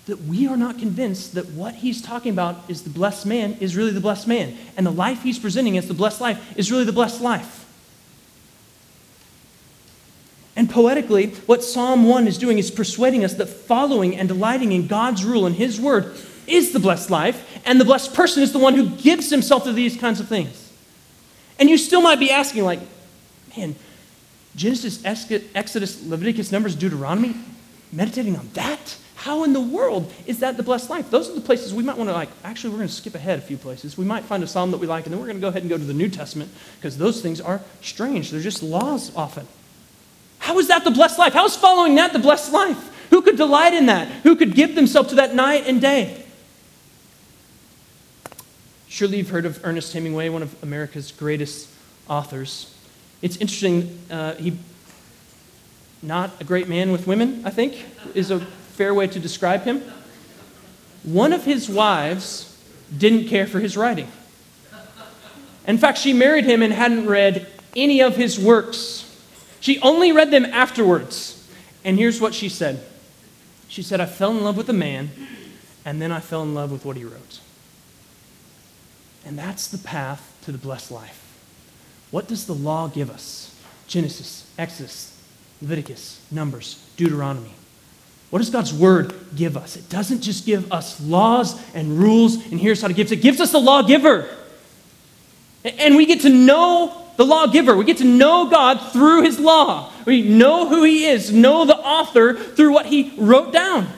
[0.06, 3.74] that we are not convinced that what he's talking about is the blessed man is
[3.74, 4.56] really the blessed man.
[4.76, 7.64] And the life he's presenting as the blessed life is really the blessed life.
[10.54, 14.86] And poetically, what Psalm 1 is doing is persuading us that following and delighting in
[14.86, 16.14] God's rule and his word
[16.46, 19.72] is the blessed life, and the blessed person is the one who gives himself to
[19.72, 20.72] these kinds of things.
[21.58, 22.78] And you still might be asking, like,
[23.56, 23.74] man,
[24.54, 27.34] Genesis, Exodus, Leviticus, Numbers, Deuteronomy,
[27.96, 28.96] meditating on that?
[29.16, 31.10] How in the world is that the blessed life?
[31.10, 32.28] Those are the places we might want to like.
[32.44, 33.98] Actually, we're going to skip ahead a few places.
[33.98, 35.62] We might find a psalm that we like, and then we're going to go ahead
[35.62, 38.30] and go to the New Testament because those things are strange.
[38.30, 39.48] They're just laws often.
[40.38, 41.32] How is that the blessed life?
[41.32, 43.08] How is following that the blessed life?
[43.10, 44.06] Who could delight in that?
[44.22, 46.24] Who could give themselves to that night and day?
[48.88, 51.68] Surely you've heard of Ernest Hemingway, one of America's greatest
[52.08, 52.72] authors.
[53.22, 54.56] It's interesting, uh, he
[56.02, 59.82] not a great man with women, I think, is a fair way to describe him.
[61.02, 62.60] One of his wives
[62.96, 64.08] didn't care for his writing.
[65.66, 69.02] In fact, she married him and hadn't read any of his works.
[69.60, 71.32] She only read them afterwards.
[71.84, 72.84] And here's what she said
[73.68, 75.10] She said, I fell in love with a man,
[75.84, 77.40] and then I fell in love with what he wrote.
[79.24, 81.22] And that's the path to the blessed life.
[82.12, 83.52] What does the law give us?
[83.88, 85.15] Genesis, Exodus,
[85.60, 87.52] Leviticus, Numbers, Deuteronomy.
[88.30, 89.76] What does God's word give us?
[89.76, 92.98] It doesn't just give us laws and rules, and here's how it.
[92.98, 94.28] It gives us the lawgiver.
[95.64, 97.76] And we get to know the lawgiver.
[97.76, 99.92] We get to know God through his law.
[100.04, 103.88] We know who he is, know the author through what he wrote down.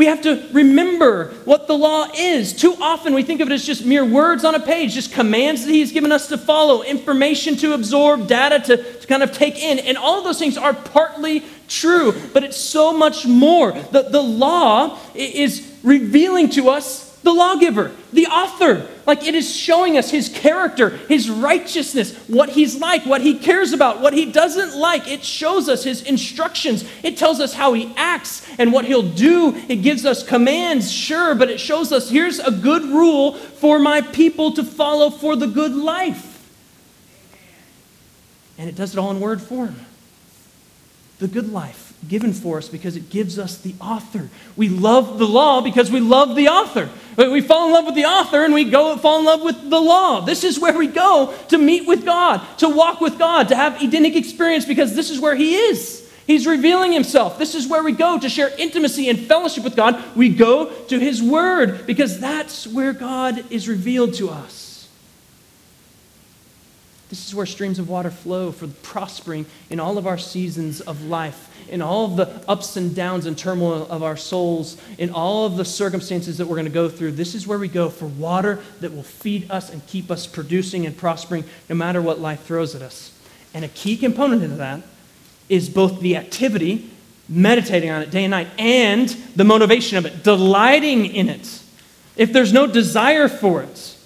[0.00, 2.54] We have to remember what the law is.
[2.54, 5.66] Too often we think of it as just mere words on a page, just commands
[5.66, 9.58] that He's given us to follow, information to absorb, data to, to kind of take
[9.62, 9.78] in.
[9.78, 13.72] And all of those things are partly true, but it's so much more.
[13.72, 18.88] The, the law is revealing to us the lawgiver, the author.
[19.06, 23.72] Like it is showing us his character, his righteousness, what he's like, what he cares
[23.72, 25.08] about, what he doesn't like.
[25.08, 26.84] It shows us his instructions.
[27.02, 29.54] It tells us how he acts and what he'll do.
[29.68, 34.00] It gives us commands, sure, but it shows us here's a good rule for my
[34.00, 36.26] people to follow for the good life.
[38.56, 39.76] And it does it all in word form.
[41.18, 44.28] The good life given for us because it gives us the author.
[44.56, 46.88] We love the law because we love the author.
[47.28, 49.80] We fall in love with the author and we go fall in love with the
[49.80, 50.20] law.
[50.20, 53.82] This is where we go to meet with God, to walk with God, to have
[53.82, 56.08] Edenic experience because this is where He is.
[56.26, 57.38] He's revealing Himself.
[57.38, 60.02] This is where we go to share intimacy and fellowship with God.
[60.16, 64.69] We go to His Word because that's where God is revealed to us.
[67.10, 71.02] This is where streams of water flow for prospering in all of our seasons of
[71.02, 75.44] life, in all of the ups and downs and turmoil of our souls, in all
[75.44, 77.10] of the circumstances that we're going to go through.
[77.10, 80.86] This is where we go for water that will feed us and keep us producing
[80.86, 83.12] and prospering no matter what life throws at us.
[83.54, 84.80] And a key component of that
[85.48, 86.90] is both the activity,
[87.28, 91.60] meditating on it day and night, and the motivation of it, delighting in it.
[92.16, 93.96] If there's no desire for it,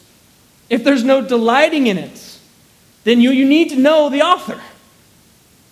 [0.70, 2.23] if there's no delighting in it,
[3.04, 4.60] then you, you need to know the author.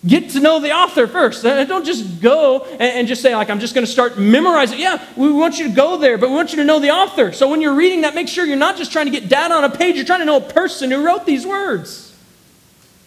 [0.05, 1.45] Get to know the author first.
[1.45, 4.19] Uh, uh, don't just go and, and just say, like, I'm just going to start
[4.19, 4.79] memorizing.
[4.79, 7.31] Yeah, we want you to go there, but we want you to know the author.
[7.31, 9.63] So when you're reading that, make sure you're not just trying to get data on
[9.63, 12.13] a page, you're trying to know a person who wrote these words.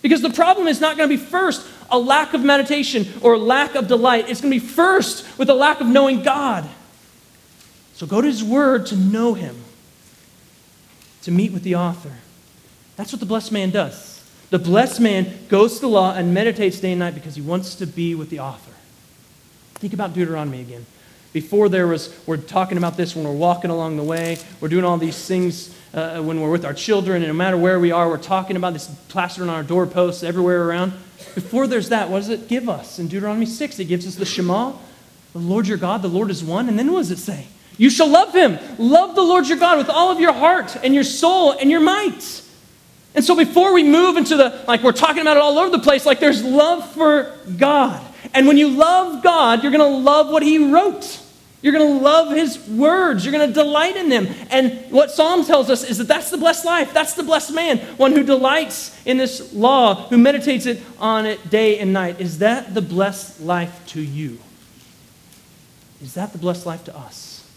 [0.01, 3.75] Because the problem is not going to be first a lack of meditation or lack
[3.75, 4.31] of delight.
[4.31, 6.69] It's going to be first with a lack of knowing God.
[7.95, 9.57] So go to His Word to know Him,
[11.23, 12.13] to meet with the author.
[12.97, 14.16] That's what the blessed man does.
[14.51, 17.75] The blessed man goes to the law and meditates day and night because he wants
[17.77, 18.73] to be with the author.
[19.75, 20.87] Think about Deuteronomy again.
[21.33, 24.39] Before there was, we're talking about this when we're walking along the way.
[24.61, 27.79] We're doing all these things uh, when we're with our children, and no matter where
[27.79, 30.93] we are, we're talking about this plastered on our doorposts everywhere around.
[31.35, 32.99] Before there's that, what does it give us?
[32.99, 34.73] In Deuteronomy 6, it gives us the Shema,
[35.33, 36.69] the Lord your God, the Lord is one.
[36.69, 37.47] And then what does it say?
[37.77, 38.59] You shall love him.
[38.79, 41.81] Love the Lord your God with all of your heart and your soul and your
[41.81, 42.43] might.
[43.17, 45.83] And so before we move into the, like we're talking about it all over the
[45.83, 48.01] place, like there's love for God.
[48.35, 51.23] And when you love God, you're going to love what He wrote.
[51.63, 53.25] You're going to love His words.
[53.25, 54.29] You're going to delight in them.
[54.51, 56.93] And what Psalm tells us is that that's the blessed life.
[56.93, 61.49] That's the blessed man, one who delights in this law, who meditates it on it
[61.49, 62.21] day and night.
[62.21, 64.39] Is that the blessed life to you?
[66.03, 67.49] Is that the blessed life to us?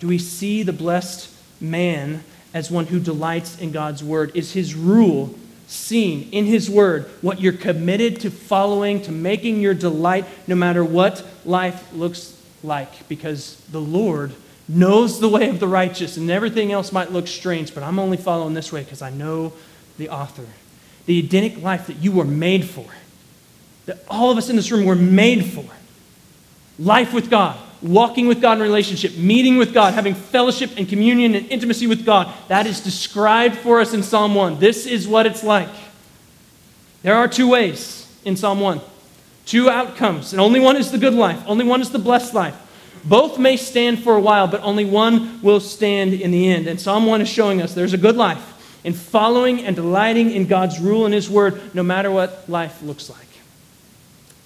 [0.00, 4.32] Do we see the blessed man as one who delights in God's word?
[4.34, 5.34] Is his rule
[5.66, 10.84] seen in his word, what you're committed to following, to making your delight, no matter
[10.84, 13.08] what life looks like?
[13.08, 14.32] Because the Lord
[14.68, 18.16] knows the way of the righteous, and everything else might look strange, but I'm only
[18.16, 19.52] following this way because I know
[19.98, 20.46] the author.
[21.06, 22.86] The Edenic life that you were made for,
[23.86, 25.64] that all of us in this room were made for.
[26.78, 31.34] Life with God, walking with God in relationship, meeting with God, having fellowship and communion
[31.34, 32.32] and intimacy with God.
[32.48, 34.58] That is described for us in Psalm 1.
[34.58, 35.68] This is what it's like.
[37.02, 38.80] There are two ways in Psalm 1,
[39.46, 42.56] two outcomes, and only one is the good life, only one is the blessed life.
[43.04, 46.68] Both may stand for a while, but only one will stand in the end.
[46.68, 50.46] And Psalm 1 is showing us there's a good life in following and delighting in
[50.46, 53.18] God's rule and His word, no matter what life looks like.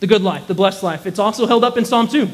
[0.00, 1.06] The good life, the blessed life.
[1.06, 2.30] It's also held up in Psalm 2.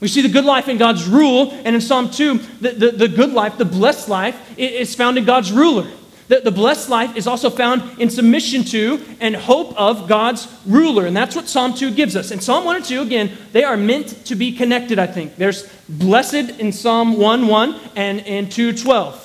[0.00, 3.08] We see the good life in God's rule, and in Psalm 2, the, the, the
[3.08, 5.88] good life, the blessed life, is found in God's ruler.
[6.28, 11.06] The, the blessed life is also found in submission to and hope of God's ruler.
[11.06, 12.30] And that's what Psalm 2 gives us.
[12.30, 15.36] And Psalm 1 and 2, again, they are meant to be connected, I think.
[15.36, 19.24] There's blessed in Psalm 1 1 and in 2 12.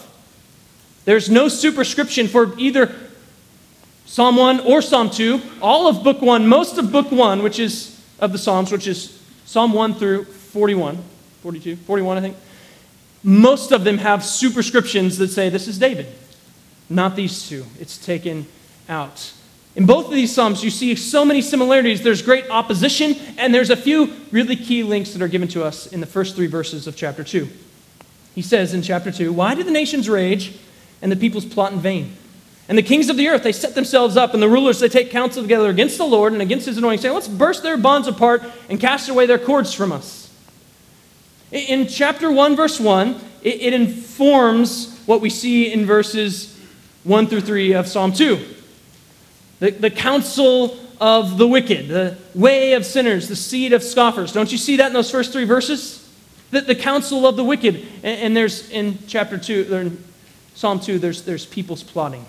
[1.03, 2.95] There's no superscription for either
[4.05, 5.41] Psalm 1 or Psalm 2.
[5.61, 9.21] All of Book 1, most of Book 1, which is of the Psalms, which is
[9.43, 11.03] Psalm 1 through 41,
[11.41, 12.37] 42, 41, I think.
[13.23, 16.07] Most of them have superscriptions that say this is David,
[16.89, 17.65] not these two.
[17.79, 18.45] It's taken
[18.87, 19.33] out.
[19.75, 22.03] In both of these Psalms, you see so many similarities.
[22.03, 25.87] There's great opposition, and there's a few really key links that are given to us
[25.87, 27.49] in the first three verses of chapter 2.
[28.35, 30.55] He says in chapter 2 Why do the nations rage
[31.01, 32.15] and the peoples plot in vain?
[32.69, 35.09] And the kings of the earth, they set themselves up, and the rulers, they take
[35.09, 38.43] counsel together against the Lord and against his anointing, saying, Let's burst their bonds apart
[38.69, 40.22] and cast away their cords from us.
[41.53, 46.59] In chapter 1, verse 1, it, informs what we see in verses
[47.03, 48.39] 1 through 3 of Psalm 2.
[49.59, 54.33] The, the counsel of the wicked, the way of sinners, the seed of scoffers.
[54.33, 56.03] Don't you see that in those first three verses?
[56.53, 57.75] the, the counsel of the wicked.
[58.03, 60.03] And, and there's in chapter 2, or in
[60.55, 62.25] Psalm 2, there's, there's people's plotting.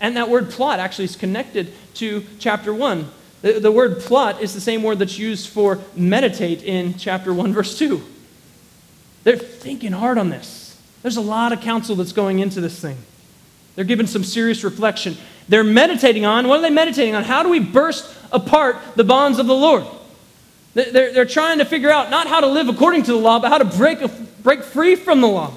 [0.00, 3.08] And that word plot actually is connected to chapter 1.
[3.42, 7.52] The, the word plot is the same word that's used for meditate in chapter 1,
[7.52, 8.02] verse 2.
[9.24, 10.80] They're thinking hard on this.
[11.02, 12.96] There's a lot of counsel that's going into this thing.
[13.74, 15.16] They're given some serious reflection.
[15.48, 17.24] They're meditating on what are they meditating on?
[17.24, 19.84] How do we burst apart the bonds of the Lord?
[20.74, 23.48] They're, they're trying to figure out not how to live according to the law, but
[23.48, 23.98] how to break,
[24.42, 25.52] break free from the law.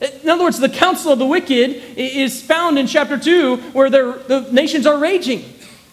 [0.00, 4.48] In other words, the counsel of the wicked is found in chapter 2 where the
[4.50, 5.44] nations are raging.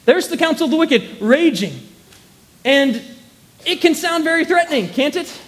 [0.08, 1.82] There's the counsel of the wicked, raging.
[2.64, 3.02] And
[3.66, 5.42] it can sound very threatening, can't it?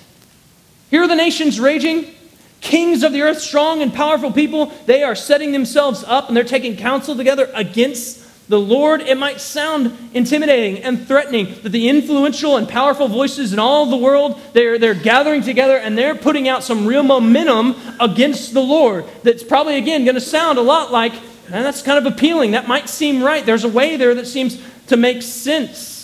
[0.91, 2.14] Here are the nations raging.
[2.60, 6.43] Kings of the earth, strong and powerful people, they are setting themselves up and they're
[6.43, 12.57] taking counsel together against the Lord, it might sound intimidating and threatening that the influential
[12.57, 16.64] and powerful voices in all the world, they're, they're gathering together and they're putting out
[16.64, 19.05] some real momentum against the Lord.
[19.24, 21.14] That's probably, again, going to sound a lot like,
[21.52, 22.52] and that's kind of appealing.
[22.52, 23.45] That might seem right.
[23.45, 25.97] There's a way there that seems to make sense.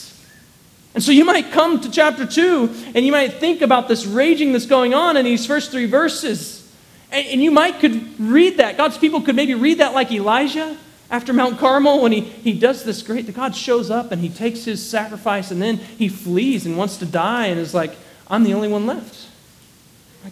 [0.94, 4.54] And so you might come to chapter 2 and you might think about this raging
[4.54, 6.72] that's going on in these first three verses.
[7.12, 8.78] And, and you might could read that.
[8.78, 10.78] God's people could maybe read that like Elijah
[11.10, 14.30] after Mount Carmel, when he, he does this great, the God shows up and he
[14.30, 17.96] takes his sacrifice and then he flees and wants to die and is like,
[18.28, 19.28] I'm the only one left.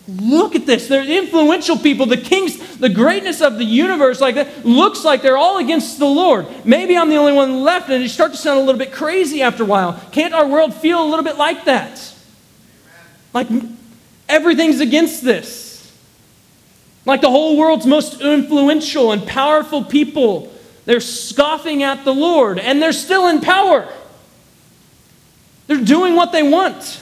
[0.07, 0.87] Look at this.
[0.87, 2.05] They're influential people.
[2.05, 6.05] The kings, the greatness of the universe, like that, looks like they're all against the
[6.05, 6.47] Lord.
[6.65, 9.41] Maybe I'm the only one left, and you start to sound a little bit crazy
[9.41, 10.01] after a while.
[10.11, 12.13] Can't our world feel a little bit like that?
[13.33, 13.47] Like
[14.27, 15.91] everything's against this.
[17.05, 20.53] Like the whole world's most influential and powerful people
[20.85, 23.87] they're scoffing at the Lord, and they're still in power.
[25.67, 27.01] They're doing what they want.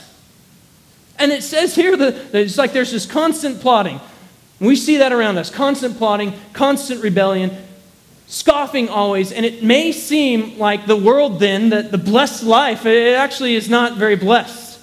[1.22, 4.00] And it says here that it's like there's this constant plotting.
[4.58, 7.56] We see that around us constant plotting, constant rebellion,
[8.26, 9.30] scoffing always.
[9.30, 13.70] And it may seem like the world then, that the blessed life, it actually is
[13.70, 14.80] not very blessed.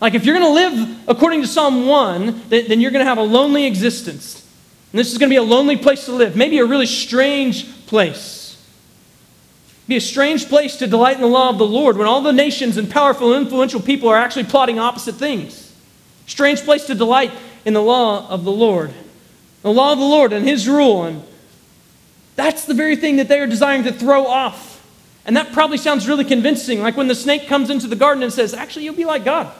[0.00, 3.18] Like if you're going to live according to Psalm 1, then you're going to have
[3.18, 4.44] a lonely existence.
[4.92, 7.86] And this is going to be a lonely place to live, maybe a really strange
[7.86, 8.39] place.
[9.90, 12.32] Be a strange place to delight in the law of the Lord when all the
[12.32, 15.74] nations and powerful influential people are actually plotting opposite things.
[16.28, 17.32] Strange place to delight
[17.64, 18.92] in the law of the Lord.
[19.62, 21.06] The law of the Lord and his rule.
[21.06, 21.24] And
[22.36, 24.80] that's the very thing that they are desiring to throw off.
[25.24, 28.32] And that probably sounds really convincing, like when the snake comes into the garden and
[28.32, 29.52] says, Actually, you'll be like God.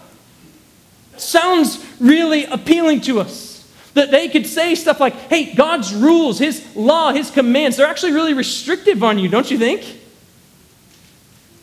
[1.16, 3.68] Sounds really appealing to us.
[3.94, 8.12] That they could say stuff like, hey, God's rules, His law, His commands, they're actually
[8.12, 9.96] really restrictive on you, don't you think?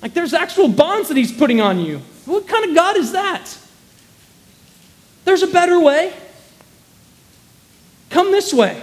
[0.02, 2.02] Like there's actual bonds that He's putting on you.
[2.26, 3.58] What kind of God is that?
[5.26, 6.14] There's a better way.
[8.10, 8.82] Come this way.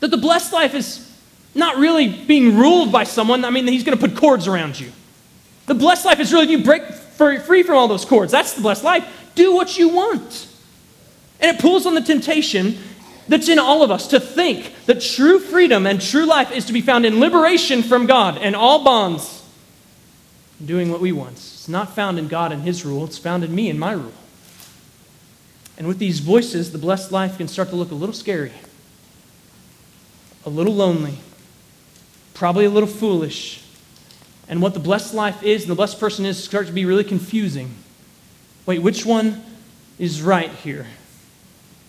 [0.00, 1.10] That the blessed life is
[1.54, 3.44] not really being ruled by someone.
[3.44, 4.92] I mean, He's going to put cords around you.
[5.66, 8.32] The blessed life is really you break free from all those cords.
[8.32, 9.30] That's the blessed life.
[9.34, 10.48] Do what you want.
[11.40, 12.78] And it pulls on the temptation
[13.28, 16.72] that's in all of us to think that true freedom and true life is to
[16.72, 19.42] be found in liberation from God and all bonds,
[20.64, 21.32] doing what we want.
[21.32, 24.12] It's not found in God and His rule, it's found in me and my rule.
[25.76, 28.52] And with these voices, the blessed life can start to look a little scary,
[30.46, 31.18] a little lonely,
[32.34, 33.62] probably a little foolish.
[34.46, 37.04] And what the blessed life is and the blessed person is starts to be really
[37.04, 37.74] confusing.
[38.66, 39.42] Wait, which one
[39.98, 40.86] is right here?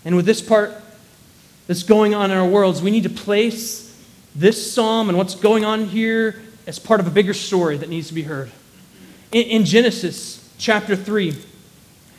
[0.05, 0.73] And with this part
[1.67, 3.85] that's going on in our worlds, we need to place
[4.35, 8.07] this psalm and what's going on here as part of a bigger story that needs
[8.09, 8.51] to be heard.
[9.31, 11.35] In, in Genesis chapter 3,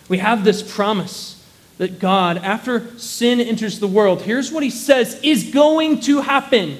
[0.08, 1.44] we have this promise
[1.78, 6.78] that God, after sin enters the world, here's what he says is going to happen.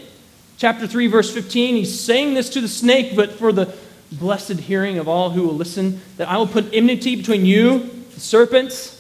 [0.57, 3.75] Chapter 3, verse 15, he's saying this to the snake, but for the
[4.12, 8.21] blessed hearing of all who will listen, that I will put enmity between you, the
[8.21, 8.96] serpents,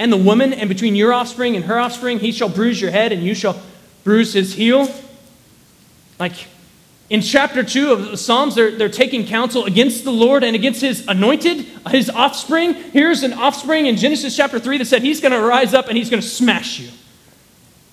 [0.00, 3.12] and the woman, and between your offspring and her offspring, he shall bruise your head,
[3.12, 3.60] and you shall
[4.02, 4.88] bruise his heel.
[6.18, 6.46] Like
[7.10, 10.80] in chapter 2 of the Psalms, they're, they're taking counsel against the Lord and against
[10.80, 12.72] his anointed, his offspring.
[12.72, 15.98] Here's an offspring in Genesis chapter 3 that said he's going to rise up and
[15.98, 16.88] he's going to smash you.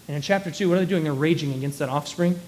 [0.07, 1.03] And in chapter 2, what are they doing?
[1.03, 2.39] They're raging against that offspring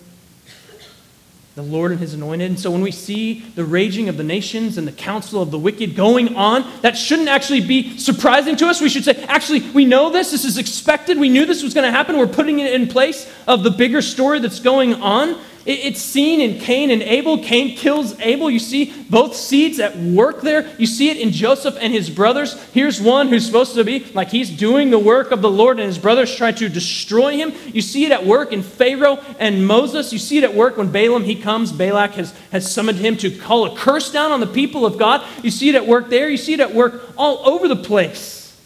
[1.59, 2.49] the Lord and his anointed.
[2.49, 5.59] And so when we see the raging of the nations and the counsel of the
[5.59, 8.79] wicked going on, that shouldn't actually be surprising to us.
[8.79, 10.31] We should say, actually, we know this.
[10.31, 11.19] This is expected.
[11.19, 12.17] We knew this was going to happen.
[12.17, 15.37] We're putting it in place of the bigger story that's going on.
[15.71, 17.37] It's seen in Cain and Abel.
[17.37, 18.49] Cain kills Abel.
[18.49, 20.67] You see both seeds at work there.
[20.79, 22.59] You see it in Joseph and his brothers.
[22.71, 25.85] Here's one who's supposed to be like he's doing the work of the Lord, and
[25.85, 27.53] his brothers try to destroy him.
[27.67, 30.11] You see it at work in Pharaoh and Moses.
[30.11, 31.71] You see it at work when Balaam he comes.
[31.71, 35.23] Balak has, has summoned him to call a curse down on the people of God.
[35.43, 36.29] You see it at work there.
[36.29, 38.59] You see it at work all over the place.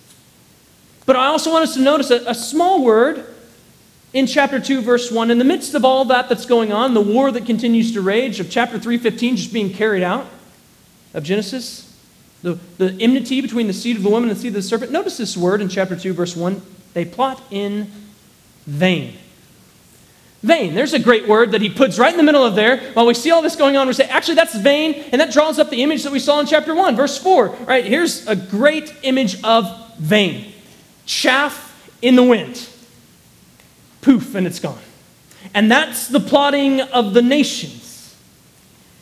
[1.06, 3.33] But I also want us to notice a, a small word
[4.14, 7.02] in chapter 2 verse 1 in the midst of all that that's going on the
[7.02, 10.28] war that continues to rage of chapter 3.15 just being carried out
[11.14, 11.90] of genesis
[12.42, 14.92] the, the enmity between the seed of the woman and the seed of the serpent
[14.92, 16.62] notice this word in chapter 2 verse 1
[16.94, 17.92] they plot in
[18.66, 19.16] vain.
[20.42, 20.76] Vain.
[20.76, 22.92] There's a great word that he puts right in the middle of there.
[22.94, 25.58] While we see all this going on we say actually that's vain and that draws
[25.58, 27.86] up the image that we saw in chapter 1 verse 4 right?
[27.86, 30.54] Here's a great image of vain.
[31.06, 31.70] Chaff
[32.02, 32.70] in the wind
[34.04, 34.80] poof, and it's gone.
[35.54, 38.16] And that's the plotting of the nations.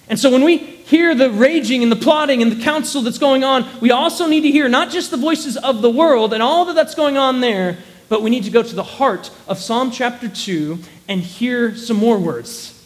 [0.08, 3.44] And so when we hear the raging and the plotting and the counsel that's going
[3.44, 6.66] on, we also need to hear not just the voices of the world and all
[6.66, 7.78] that that's going on there,
[8.10, 11.96] but we need to go to the heart of Psalm chapter 2 and hear some
[11.96, 12.78] more words.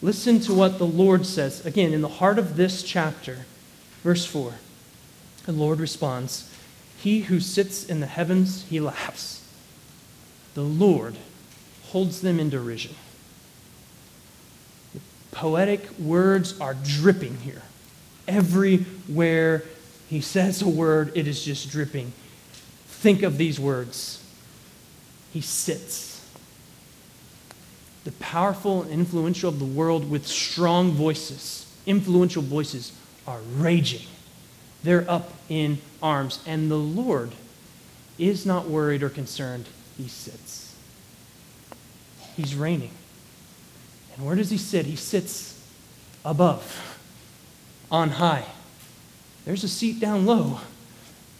[0.00, 1.64] Listen to what the Lord says.
[1.66, 3.44] Again, in the heart of this chapter,
[4.02, 4.54] verse 4.
[5.44, 6.50] The Lord responds,
[6.96, 9.46] He who sits in the heavens, he laughs.
[10.54, 11.16] The Lord
[11.94, 12.92] holds them in derision.
[14.94, 17.62] The poetic words are dripping here.
[18.26, 19.62] Everywhere
[20.10, 22.12] he says a word, it is just dripping.
[22.86, 24.20] Think of these words.
[25.32, 26.28] He sits.
[28.02, 32.90] The powerful and influential of the world with strong voices, influential voices,
[33.24, 34.02] are raging.
[34.82, 36.40] They're up in arms.
[36.44, 37.30] And the Lord
[38.18, 39.66] is not worried or concerned.
[39.96, 40.43] He sits.
[42.36, 42.90] He's reigning.
[44.16, 44.86] And where does he sit?
[44.86, 45.60] He sits
[46.24, 46.98] above,
[47.90, 48.46] on high.
[49.44, 50.60] There's a seat down low,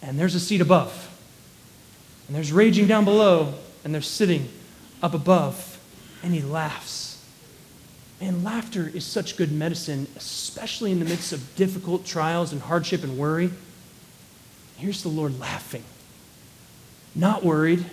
[0.01, 1.11] and there's a seat above.
[2.27, 4.49] And there's raging down below, and they're sitting
[5.01, 5.79] up above,
[6.23, 7.23] and he laughs.
[8.21, 13.03] And laughter is such good medicine, especially in the midst of difficult trials and hardship
[13.03, 13.51] and worry.
[14.77, 15.83] Here's the Lord laughing,
[17.13, 17.85] not worried,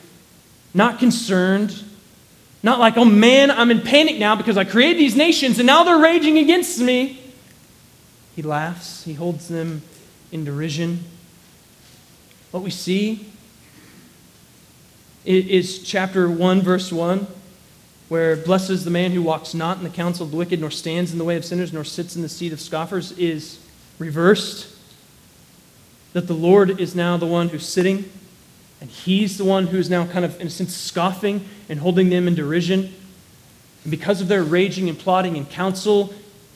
[0.74, 1.84] not concerned,
[2.62, 5.82] not like, oh man, I'm in panic now because I created these nations and now
[5.82, 7.20] they're raging against me.
[8.36, 9.82] He laughs, he holds them
[10.30, 11.04] in derision.
[12.50, 13.28] What we see
[15.24, 17.26] is chapter 1, verse 1,
[18.08, 21.12] where blesses the man who walks not in the counsel of the wicked, nor stands
[21.12, 23.58] in the way of sinners, nor sits in the seat of scoffers, is
[23.98, 24.68] reversed.
[26.12, 28.10] That the Lord is now the one who's sitting
[28.82, 32.26] and he's the one who's now kind of, in a sense, scoffing and holding them
[32.26, 32.92] in derision.
[33.84, 36.12] And because of their raging and plotting and counsel,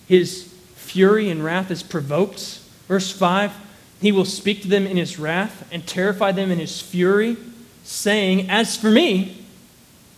[0.08, 2.58] his fury and wrath is provoked.
[2.88, 3.52] Verse 5
[4.00, 7.36] He will speak to them in his wrath and terrify them in his fury,
[7.84, 9.44] saying, As for me,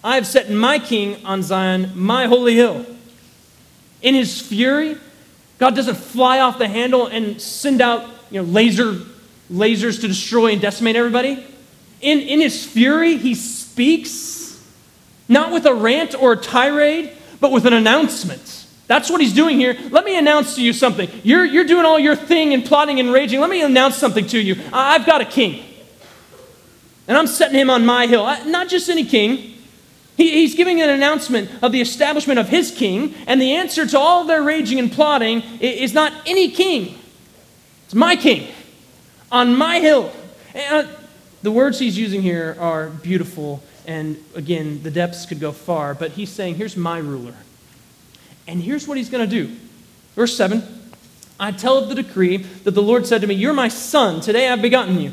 [0.03, 2.87] I have set my king on Zion, my holy hill.
[4.01, 4.97] In his fury,
[5.59, 8.95] God doesn't fly off the handle and send out you know, laser,
[9.53, 11.45] lasers to destroy and decimate everybody.
[12.01, 14.65] In, in his fury, he speaks,
[15.29, 18.67] not with a rant or a tirade, but with an announcement.
[18.87, 19.77] That's what he's doing here.
[19.91, 21.11] Let me announce to you something.
[21.23, 23.41] You're, you're doing all your thing and plotting and raging.
[23.41, 24.57] Let me announce something to you.
[24.73, 25.63] I've got a king.
[27.07, 28.25] And I'm setting him on my hill.
[28.47, 29.55] Not just any king.
[30.17, 33.15] He, he's giving an announcement of the establishment of his king.
[33.27, 36.99] And the answer to all their raging and plotting is not any king,
[37.85, 38.49] it's my king
[39.31, 40.13] on my hill.
[40.55, 40.91] And uh,
[41.43, 46.13] the words he's using here are beautiful, and again, the depths could go far, but
[46.13, 47.35] he's saying, Here's my ruler.
[48.47, 49.55] And here's what he's going to do.
[50.15, 50.63] Verse 7
[51.41, 54.49] I tell of the decree that the Lord said to me, You're my son, today
[54.49, 55.13] I've begotten you.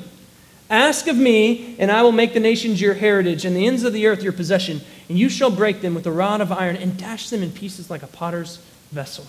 [0.67, 3.93] Ask of me, and I will make the nations your heritage, and the ends of
[3.93, 6.97] the earth your possession, and you shall break them with a rod of iron and
[6.97, 8.57] dash them in pieces like a potter's
[8.91, 9.27] vessel.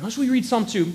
[0.00, 0.92] Now, as we read Psalm 2,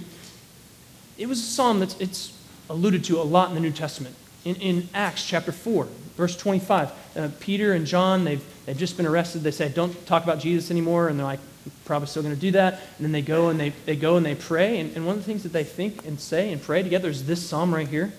[1.17, 2.37] it was a psalm that's it's
[2.71, 4.15] alluded to a lot in the New Testament.
[4.45, 9.05] In, in Acts chapter 4, verse 25, uh, Peter and John, they've, they've just been
[9.05, 9.43] arrested.
[9.43, 11.09] They say, don't talk about Jesus anymore.
[11.09, 11.39] And they're like,
[11.85, 12.73] probably still going to do that.
[12.97, 14.79] And then they go and they, they go and they pray.
[14.79, 17.25] And, and one of the things that they think and say and pray together is
[17.25, 18.11] this psalm right here.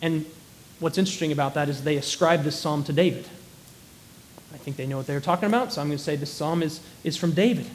[0.00, 0.26] And
[0.80, 3.26] what's interesting about that is they ascribe this psalm to David.
[4.52, 6.62] I think they know what they're talking about, so I'm going to say this psalm
[6.62, 7.66] is, is from David.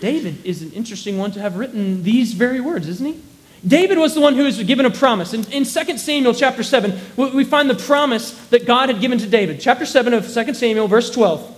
[0.00, 3.20] David is an interesting one to have written these very words, isn't he?
[3.66, 5.34] David was the one who was given a promise.
[5.34, 9.26] In, in 2 Samuel chapter 7, we find the promise that God had given to
[9.26, 9.60] David.
[9.60, 11.56] Chapter 7 of 2 Samuel, verse 12.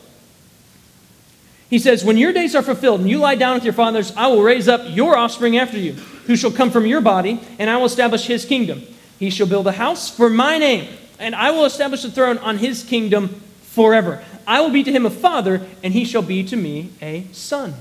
[1.69, 4.27] He says, When your days are fulfilled and you lie down with your fathers, I
[4.29, 7.77] will raise up your offspring after you, who shall come from your body, and I
[7.77, 8.83] will establish his kingdom.
[9.19, 12.59] He shall build a house for my name, and I will establish the throne on
[12.59, 13.29] his kingdom
[13.63, 14.25] forever.
[14.47, 17.75] I will be to him a father, and he shall be to me a son.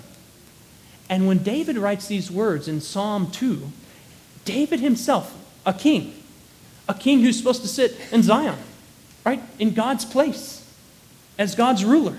[1.10, 3.72] And when David writes these words in Psalm 2,
[4.50, 5.36] David himself,
[5.66, 6.14] a king,
[6.88, 8.58] a king who's supposed to sit in Zion,
[9.26, 9.42] right?
[9.60, 10.66] In God's place
[11.38, 12.18] as God's ruler.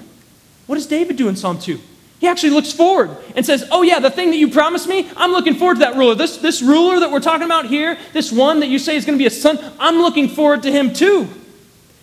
[0.66, 1.80] What does David do in Psalm 2?
[2.20, 5.32] He actually looks forward and says, Oh, yeah, the thing that you promised me, I'm
[5.32, 6.14] looking forward to that ruler.
[6.14, 9.18] This, this ruler that we're talking about here, this one that you say is going
[9.18, 11.28] to be a son, I'm looking forward to him too.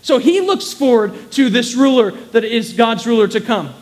[0.01, 3.73] So he looks forward to this ruler that is God's ruler to come.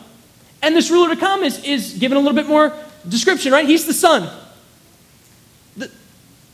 [0.62, 2.72] And this ruler to come is, is given a little bit more
[3.08, 3.66] description, right?
[3.66, 4.28] He's the son,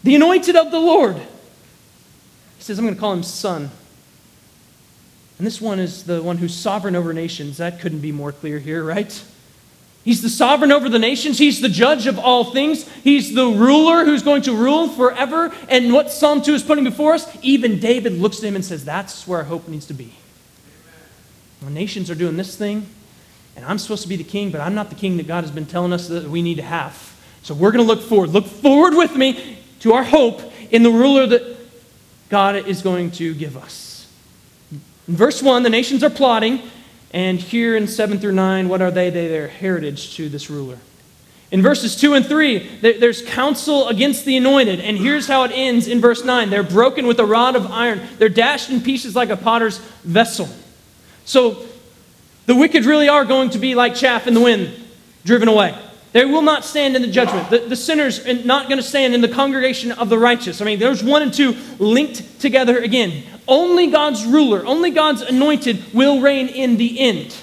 [0.03, 1.17] the anointed of the Lord.
[1.17, 3.71] He says, I'm going to call him son.
[5.39, 7.57] And this one is the one who's sovereign over nations.
[7.57, 9.25] That couldn't be more clear here, right?
[10.05, 11.39] He's the sovereign over the nations.
[11.39, 12.89] He's the judge of all things.
[12.89, 15.53] He's the ruler who's going to rule forever.
[15.69, 18.85] And what Psalm 2 is putting before us, even David looks at him and says,
[18.85, 20.13] That's where our hope needs to be.
[21.61, 22.87] The nations are doing this thing,
[23.55, 25.53] and I'm supposed to be the king, but I'm not the king that God has
[25.53, 27.17] been telling us that we need to have.
[27.45, 28.31] So we're going to look forward.
[28.31, 31.57] Look forward with me to our hope in the ruler that
[32.29, 34.09] God is going to give us.
[35.07, 36.63] In verse 1, the nations are plotting,
[37.13, 39.11] and here in 7 through 9, what are they?
[39.11, 40.79] They their heritage to this ruler.
[41.51, 45.87] In verses 2 and 3, there's counsel against the anointed, and here's how it ends
[45.87, 46.49] in verse 9.
[46.49, 50.49] They're broken with a rod of iron, they're dashed in pieces like a potter's vessel.
[51.25, 51.67] So
[52.47, 54.73] the wicked really are going to be like chaff in the wind,
[55.25, 55.77] driven away.
[56.13, 57.49] They will not stand in the judgment.
[57.49, 60.61] The, the sinners are not going to stand in the congregation of the righteous.
[60.61, 63.25] I mean, there's one and two linked together again.
[63.49, 67.35] Only God's ruler, only God's anointed will reign in the end.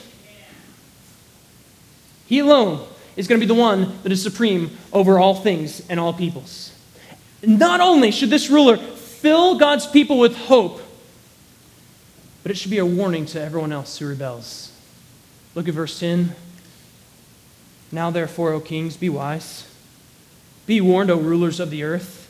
[2.28, 6.00] He alone is going to be the one that is supreme over all things and
[6.00, 6.72] all peoples.
[7.42, 10.82] Not only should this ruler fill God's people with hope,
[12.44, 14.72] but it should be a warning to everyone else who rebels.
[15.56, 16.36] Look at verse 10.
[17.92, 19.66] Now, therefore, O kings, be wise.
[20.66, 22.30] Be warned, O rulers of the earth.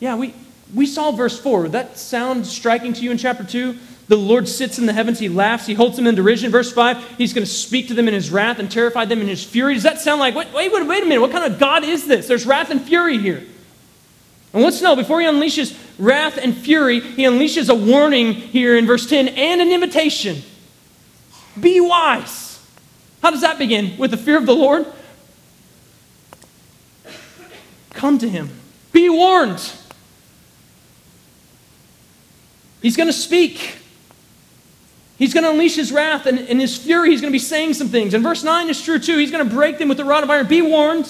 [0.00, 0.34] Yeah, we,
[0.74, 1.62] we saw verse 4.
[1.62, 3.78] Would that sound striking to you in chapter 2?
[4.08, 6.50] The Lord sits in the heavens, he laughs, he holds them in derision.
[6.50, 9.28] Verse 5, he's going to speak to them in his wrath and terrify them in
[9.28, 9.74] his fury.
[9.74, 12.06] Does that sound like, wait, wait, wait, wait a minute, what kind of God is
[12.06, 12.26] this?
[12.26, 13.42] There's wrath and fury here.
[14.52, 18.86] And let's know, before he unleashes wrath and fury, he unleashes a warning here in
[18.86, 20.42] verse 10 and an invitation.
[21.58, 22.51] Be wise.
[23.22, 23.96] How does that begin?
[23.96, 24.86] With the fear of the Lord?
[27.90, 28.50] Come to him.
[28.92, 29.72] Be warned.
[32.82, 33.78] He's going to speak.
[35.18, 37.74] He's going to unleash his wrath and in his fury, he's going to be saying
[37.74, 38.12] some things.
[38.12, 39.18] And verse 9 is true too.
[39.18, 40.48] He's going to break them with the rod of iron.
[40.48, 41.06] Be warned.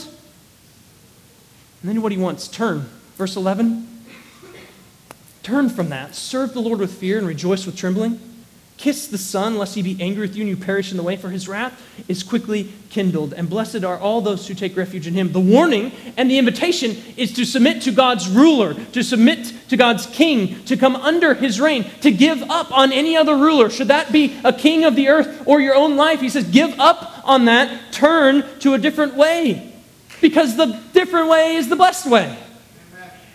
[1.81, 2.91] And then what he wants turn.
[3.17, 3.89] Verse 11
[5.43, 6.15] turn from that.
[6.15, 8.21] Serve the Lord with fear and rejoice with trembling.
[8.79, 11.17] Kiss the Son, lest he be angry with you and you perish in the way,
[11.17, 13.33] for his wrath is quickly kindled.
[13.33, 15.31] And blessed are all those who take refuge in him.
[15.31, 20.07] The warning and the invitation is to submit to God's ruler, to submit to God's
[20.07, 23.71] king, to come under his reign, to give up on any other ruler.
[23.71, 26.21] Should that be a king of the earth or your own life?
[26.21, 29.73] He says, give up on that, turn to a different way.
[30.21, 32.37] Because the different way is the blessed way.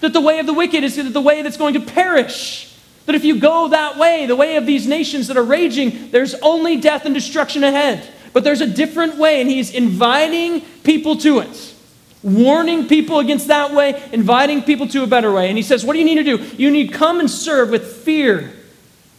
[0.01, 2.66] That the way of the wicked is the way that's going to perish.
[3.07, 6.35] That if you go that way, the way of these nations that are raging, there's
[6.35, 8.05] only death and destruction ahead.
[8.33, 11.73] But there's a different way, and he's inviting people to it.
[12.21, 15.47] Warning people against that way, inviting people to a better way.
[15.47, 16.43] And he says, What do you need to do?
[16.57, 18.53] You need come and serve with fear.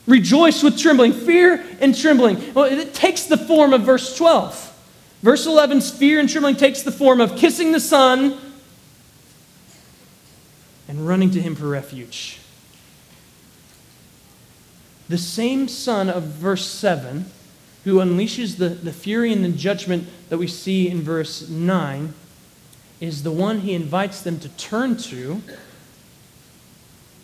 [0.06, 1.14] Rejoice with trembling.
[1.14, 2.52] Fear and trembling.
[2.52, 4.66] Well, it takes the form of verse 12.
[5.22, 8.38] Verse 11's fear and trembling takes the form of kissing the Son
[10.88, 12.37] and running to him for refuge
[15.08, 17.26] the same son of verse 7
[17.84, 22.12] who unleashes the, the fury and the judgment that we see in verse 9
[23.00, 25.40] is the one he invites them to turn to,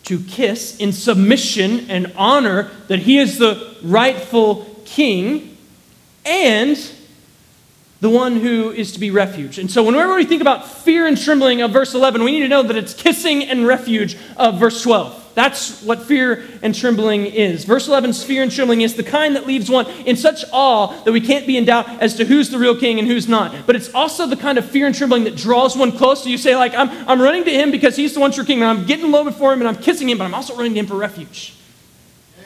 [0.05, 5.57] to kiss in submission and honor that he is the rightful king,
[6.25, 6.77] and
[8.05, 9.59] the one who is to be refuge.
[9.59, 12.49] And so, whenever we think about fear and trembling of verse 11, we need to
[12.49, 15.33] know that it's kissing and refuge of verse 12.
[15.33, 17.65] That's what fear and trembling is.
[17.65, 21.13] Verse 11's fear and trembling is the kind that leaves one in such awe that
[21.13, 23.67] we can't be in doubt as to who's the real king and who's not.
[23.67, 26.25] But it's also the kind of fear and trembling that draws one close.
[26.25, 28.61] So you say, like, I'm, I'm running to him because he's the one true king,
[28.61, 30.81] and I'm getting low before him, and I'm kissing him, but I'm also running to
[30.81, 31.55] him for refuge.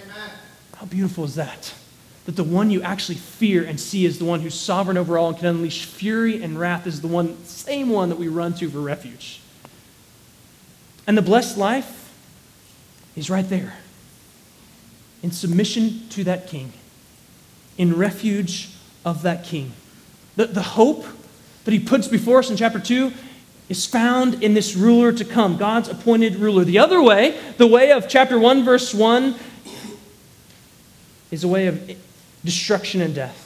[0.05, 0.31] Amen.
[0.77, 1.75] How beautiful is that?
[2.29, 5.29] That the one you actually fear and see is the one who's sovereign over all
[5.29, 8.69] and can unleash fury and wrath is the one, same one that we run to
[8.69, 9.41] for refuge.
[11.07, 12.13] And the blessed life
[13.17, 13.79] is right there
[15.23, 16.75] in submission to that king,
[17.79, 18.73] in refuge
[19.07, 19.73] of that king.
[20.37, 21.07] The, the hope
[21.65, 23.11] that he puts before us in chapter 2
[23.71, 26.65] is found in this ruler to come, God's appointed ruler.
[26.65, 29.35] The other way, the way of chapter 1, verse 1,
[31.31, 32.08] is a way of
[32.45, 33.45] destruction and death.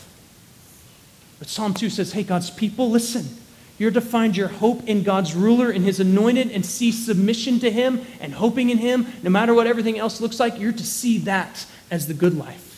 [1.39, 3.39] But Psalm 2 says, hey, God's people, listen.
[3.79, 7.71] You're to find your hope in God's ruler in his anointed and see submission to
[7.71, 10.61] him and hoping in him, no matter what everything else looks like.
[10.61, 12.72] You're to see that as the good life.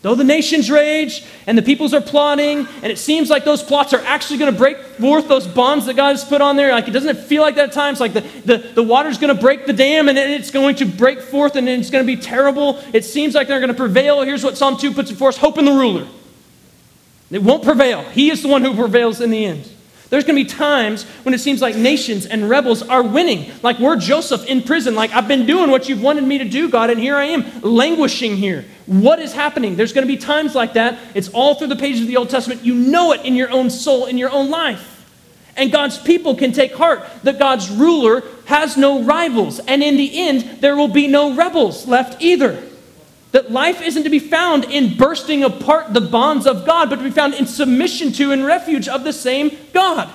[0.00, 3.92] Though the nations rage and the peoples are plotting, and it seems like those plots
[3.92, 6.86] are actually going to break forth those bonds that God has put on there, like
[6.86, 9.40] it doesn't it feel like that at times, like the, the, the water's going to
[9.40, 12.80] break the dam and it's going to break forth and it's going to be terrible.
[12.92, 14.22] It seems like they're going to prevail.
[14.22, 16.06] Here's what Psalm 2 puts before us hope in the ruler.
[17.30, 18.02] It won't prevail.
[18.04, 19.68] He is the one who prevails in the end.
[20.10, 23.52] There's going to be times when it seems like nations and rebels are winning.
[23.62, 24.94] Like we're Joseph in prison.
[24.94, 27.60] Like I've been doing what you've wanted me to do, God, and here I am
[27.60, 28.64] languishing here.
[28.86, 29.76] What is happening?
[29.76, 30.98] There's going to be times like that.
[31.14, 32.64] It's all through the pages of the Old Testament.
[32.64, 34.94] You know it in your own soul, in your own life.
[35.56, 39.58] And God's people can take heart that God's ruler has no rivals.
[39.58, 42.62] And in the end, there will be no rebels left either.
[43.32, 47.02] That life isn't to be found in bursting apart the bonds of God, but to
[47.02, 50.08] be found in submission to and refuge of the same God.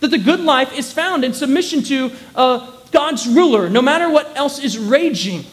[0.00, 4.36] That the good life is found in submission to uh, God's ruler, no matter what
[4.36, 5.44] else is raging.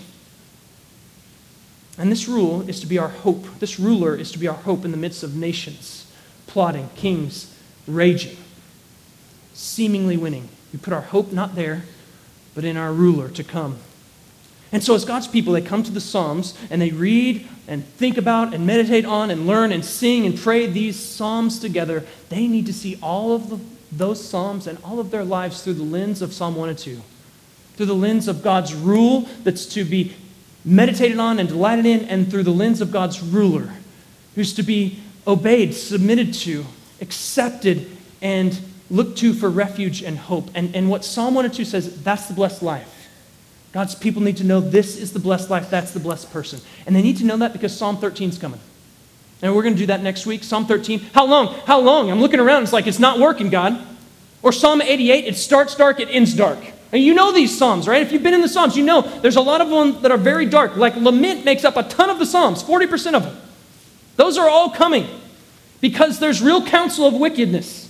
[1.97, 3.45] And this rule is to be our hope.
[3.59, 6.11] This ruler is to be our hope in the midst of nations,
[6.45, 7.55] plotting, kings,
[7.87, 8.37] raging,
[9.53, 10.49] seemingly winning.
[10.73, 11.83] We put our hope not there,
[12.53, 13.79] but in our ruler to come.
[14.75, 18.17] And so, as God's people, they come to the Psalms and they read and think
[18.17, 22.03] about and meditate on and learn and sing and pray these Psalms together.
[22.27, 23.59] They need to see all of the,
[23.93, 27.01] those Psalms and all of their lives through the lens of Psalm 1 and 2,
[27.77, 30.13] through the lens of God's rule that's to be
[30.65, 33.75] meditated on and delighted in, and through the lens of God's ruler,
[34.35, 36.65] who's to be obeyed, submitted to,
[36.99, 37.89] accepted,
[38.21, 38.59] and
[38.91, 40.49] looked to for refuge and hope.
[40.53, 42.91] And, and what Psalm 1 and 2 says, that's the blessed life.
[43.75, 46.61] God's people need to know this is the blessed life, that's the blessed person.
[46.87, 48.61] And they need to know that because Psalm 13 is coming.
[49.41, 50.45] And we're going to do that next week.
[50.45, 51.01] Psalm 13.
[51.13, 51.53] How long?
[51.65, 52.09] How long?
[52.09, 52.63] I'm looking around.
[52.63, 53.85] It's like, it's not working, God.
[54.41, 55.25] Or Psalm 88.
[55.25, 56.57] It starts dark, it ends dark.
[56.93, 58.01] And you know these Psalms, right?
[58.01, 60.17] If you've been in the Psalms, you know there's a lot of them that are
[60.17, 60.77] very dark.
[60.77, 63.37] Like lament makes up a ton of the Psalms, 40% of them.
[64.15, 65.05] Those are all coming
[65.81, 67.84] because there's real counsel of wickedness.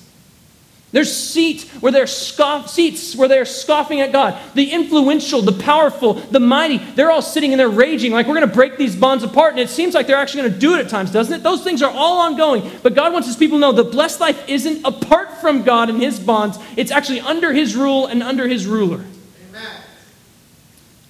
[0.96, 4.40] There's seat where they're scoff, seats where they're scoffing at God.
[4.54, 8.48] The influential, the powerful, the mighty, they're all sitting and they're raging like we're going
[8.48, 9.52] to break these bonds apart.
[9.52, 11.44] And it seems like they're actually going to do it at times, doesn't it?
[11.44, 12.72] Those things are all ongoing.
[12.82, 16.02] But God wants his people to know the blessed life isn't apart from God and
[16.02, 19.04] his bonds, it's actually under his rule and under his ruler.
[19.50, 19.82] Amen.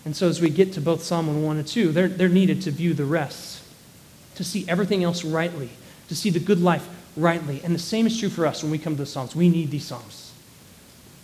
[0.03, 2.71] And so as we get to both Psalm 1 and 2, they're, they're needed to
[2.71, 3.61] view the rest,
[4.33, 5.69] to see everything else rightly,
[6.07, 7.61] to see the good life rightly.
[7.63, 9.35] And the same is true for us when we come to the Psalms.
[9.35, 10.33] We need these Psalms.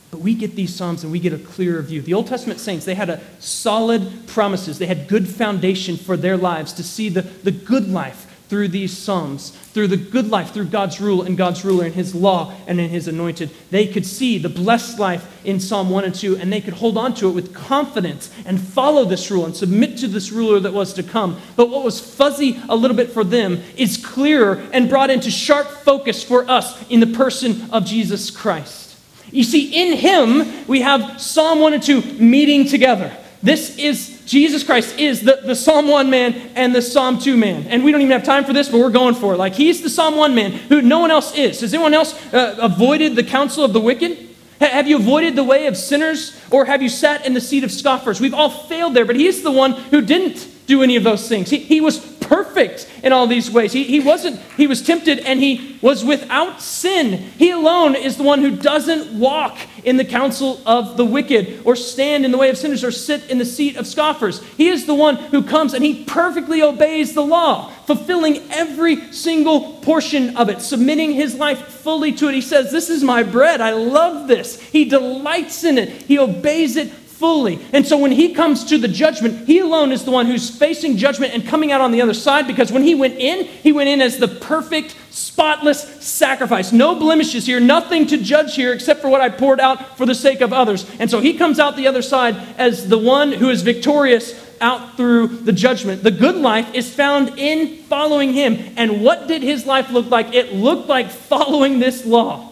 [0.09, 2.01] But we get these Psalms and we get a clearer view.
[2.01, 4.77] The Old Testament saints, they had a solid promises.
[4.77, 8.95] They had good foundation for their lives to see the, the good life through these
[8.95, 12.81] Psalms, through the good life, through God's rule and God's ruler and His law and
[12.81, 13.49] in His anointed.
[13.69, 16.97] They could see the blessed life in Psalm 1 and 2, and they could hold
[16.97, 20.73] on to it with confidence and follow this rule and submit to this ruler that
[20.73, 21.39] was to come.
[21.55, 25.67] But what was fuzzy a little bit for them is clearer and brought into sharp
[25.69, 28.97] focus for us in the person of Jesus Christ.
[29.31, 33.15] You see, in Him, we have Psalm 1 and 2 meeting together.
[33.41, 37.67] This is Jesus Christ is the, the Psalm 1 man and the Psalm 2 man.
[37.67, 39.37] And we don't even have time for this, but we're going for it.
[39.37, 41.59] Like he's the Psalm 1 man who no one else is.
[41.59, 44.29] Has anyone else uh, avoided the counsel of the wicked?
[44.61, 47.73] Have you avoided the way of sinners or have you sat in the seat of
[47.73, 48.21] scoffers?
[48.21, 51.49] We've all failed there, but he's the one who didn't do any of those things.
[51.49, 53.73] He, he was perfect in all these ways.
[53.73, 57.11] He, he wasn't, he was tempted and he was without sin.
[57.37, 61.75] He alone is the one who doesn't walk in the counsel of the wicked or
[61.75, 64.41] stand in the way of sinners or sit in the seat of scoffers.
[64.55, 69.73] He is the one who comes and he perfectly obeys the law, fulfilling every single
[69.79, 72.35] portion of it, submitting his life fully to it.
[72.35, 73.59] He says, This is my bread.
[73.59, 74.57] I love this.
[74.61, 77.59] He delights in it, he obeys it fully.
[77.71, 80.97] And so when he comes to the judgment, he alone is the one who's facing
[80.97, 83.89] judgment and coming out on the other side because when he went in, he went
[83.89, 86.71] in as the perfect, spotless sacrifice.
[86.71, 90.15] No blemishes here, nothing to judge here except for what I poured out for the
[90.15, 90.89] sake of others.
[90.99, 94.97] And so he comes out the other side as the one who is victorious out
[94.97, 96.01] through the judgment.
[96.01, 98.73] The good life is found in following him.
[98.77, 100.33] And what did his life look like?
[100.33, 102.51] It looked like following this law.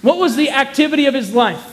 [0.00, 1.69] What was the activity of his life?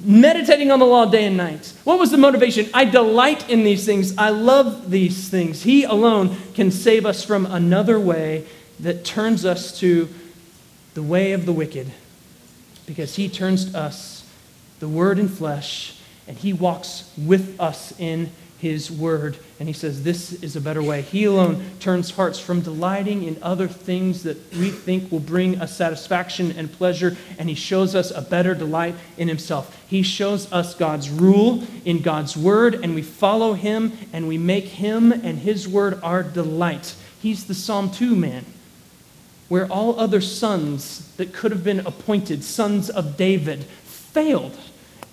[0.00, 1.72] Meditating on the law day and night.
[1.84, 2.68] What was the motivation?
[2.74, 4.16] I delight in these things.
[4.18, 5.62] I love these things.
[5.62, 8.46] He alone can save us from another way
[8.80, 10.08] that turns us to
[10.94, 11.92] the way of the wicked
[12.86, 14.28] because he turns to us,
[14.80, 18.30] the word in flesh, and he walks with us in
[18.64, 19.36] his word.
[19.60, 21.02] And he says, This is a better way.
[21.02, 25.76] He alone turns hearts from delighting in other things that we think will bring us
[25.76, 29.78] satisfaction and pleasure, and he shows us a better delight in himself.
[29.86, 34.64] He shows us God's rule in God's word, and we follow him, and we make
[34.64, 36.94] him and his word our delight.
[37.20, 38.46] He's the Psalm 2 man
[39.50, 44.58] where all other sons that could have been appointed, sons of David, failed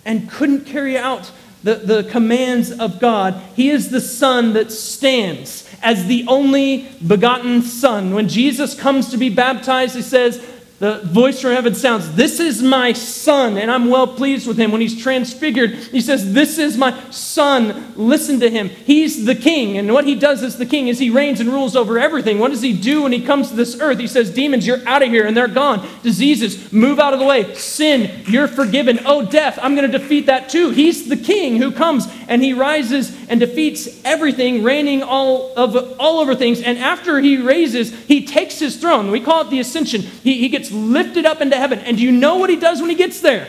[0.06, 1.30] and couldn't carry out
[1.62, 3.40] the, the commands of God.
[3.54, 8.14] He is the son that stands as the only begotten son.
[8.14, 10.44] When Jesus comes to be baptized, he says,
[10.82, 14.72] the voice from heaven sounds, This is my son, and I'm well pleased with him.
[14.72, 18.68] When he's transfigured, he says, This is my son, listen to him.
[18.68, 21.76] He's the king, and what he does as the king is he reigns and rules
[21.76, 22.40] over everything.
[22.40, 24.00] What does he do when he comes to this earth?
[24.00, 25.88] He says, Demons, you're out of here, and they're gone.
[26.02, 27.54] Diseases, move out of the way.
[27.54, 28.98] Sin, you're forgiven.
[29.06, 30.70] Oh, death, I'm going to defeat that too.
[30.70, 36.20] He's the king who comes and he rises and defeats everything, reigning all, of, all
[36.20, 36.60] over things.
[36.60, 39.10] And after he raises, he takes his throne.
[39.10, 40.02] We call it the ascension.
[40.02, 41.78] He, he gets lifted up into heaven.
[41.78, 43.48] And do you know what he does when he gets there?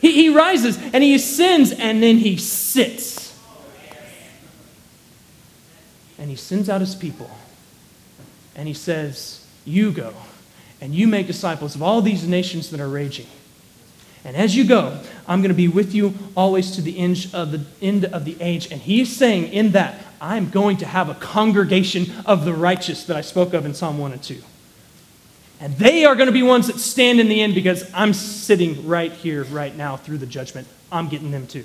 [0.00, 3.40] He, he rises and he ascends and then he sits.
[6.18, 7.30] And he sends out his people.
[8.56, 10.14] And he says, You go
[10.80, 13.28] and you make disciples of all these nations that are raging.
[14.24, 17.52] And as you go, I'm going to be with you always to the end of
[17.52, 18.70] the end of the age.
[18.70, 23.16] And he's saying in that, I'm going to have a congregation of the righteous that
[23.16, 24.40] I spoke of in Psalm 1 and 2.
[25.60, 28.86] And they are going to be ones that stand in the end because I'm sitting
[28.86, 30.66] right here, right now, through the judgment.
[30.90, 31.64] I'm getting them too.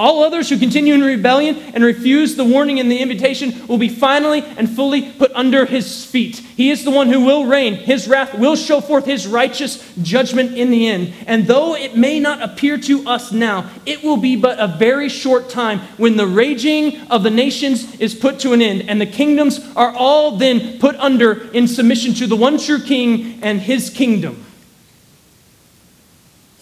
[0.00, 3.90] All others who continue in rebellion and refuse the warning and the invitation will be
[3.90, 6.38] finally and fully put under his feet.
[6.38, 7.74] He is the one who will reign.
[7.74, 11.12] His wrath will show forth his righteous judgment in the end.
[11.26, 15.10] And though it may not appear to us now, it will be but a very
[15.10, 19.06] short time when the raging of the nations is put to an end and the
[19.06, 23.90] kingdoms are all then put under in submission to the one true king and his
[23.90, 24.46] kingdom.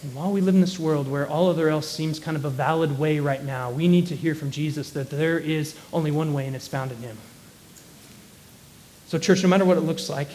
[0.01, 2.49] And while we live in this world where all other else seems kind of a
[2.49, 6.33] valid way right now, we need to hear from Jesus that there is only one
[6.33, 7.17] way and it's found in Him.
[9.07, 10.29] So, church, no matter what it looks like,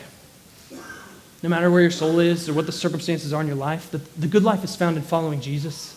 [1.42, 3.98] no matter where your soul is or what the circumstances are in your life, the,
[4.18, 5.94] the good life is found in following Jesus,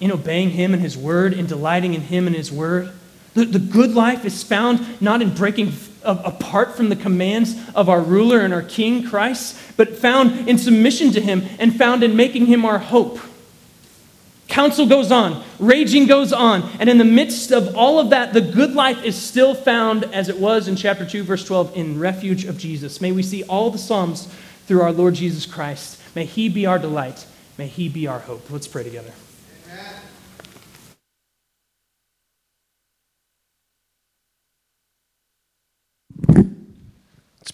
[0.00, 2.92] in obeying Him and His word, in delighting in Him and His word.
[3.36, 8.00] The, the good life is found not in breaking apart from the commands of our
[8.00, 12.46] ruler and our king, Christ, but found in submission to him and found in making
[12.46, 13.20] him our hope.
[14.48, 18.40] Counsel goes on, raging goes on, and in the midst of all of that, the
[18.40, 22.46] good life is still found as it was in chapter 2, verse 12, in refuge
[22.46, 23.02] of Jesus.
[23.02, 24.34] May we see all the Psalms
[24.66, 26.00] through our Lord Jesus Christ.
[26.14, 27.26] May he be our delight.
[27.58, 28.50] May he be our hope.
[28.50, 29.12] Let's pray together.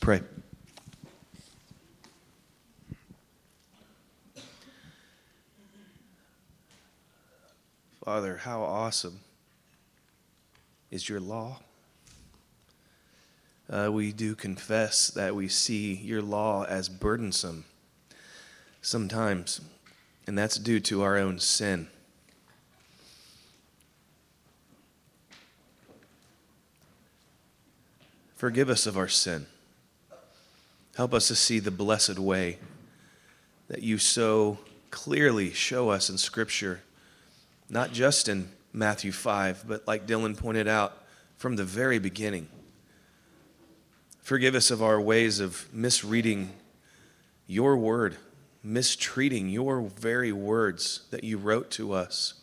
[0.03, 0.21] Pray.
[8.05, 9.21] Father, how awesome
[10.91, 11.61] is your law.
[13.71, 17.65] Uh, we do confess that we see your law as burdensome
[18.81, 19.61] sometimes,
[20.27, 21.87] and that's due to our own sin.
[28.35, 29.47] Forgive us of our sin.
[30.97, 32.59] Help us to see the blessed way
[33.69, 34.59] that you so
[34.91, 36.83] clearly show us in Scripture,
[37.71, 40.99] not just in Matthew 5, but like Dylan pointed out,
[41.39, 42.47] from the very beginning.
[44.21, 46.51] Forgive us of our ways of misreading
[47.47, 48.17] your word,
[48.63, 52.35] mistreating your very words that you wrote to us.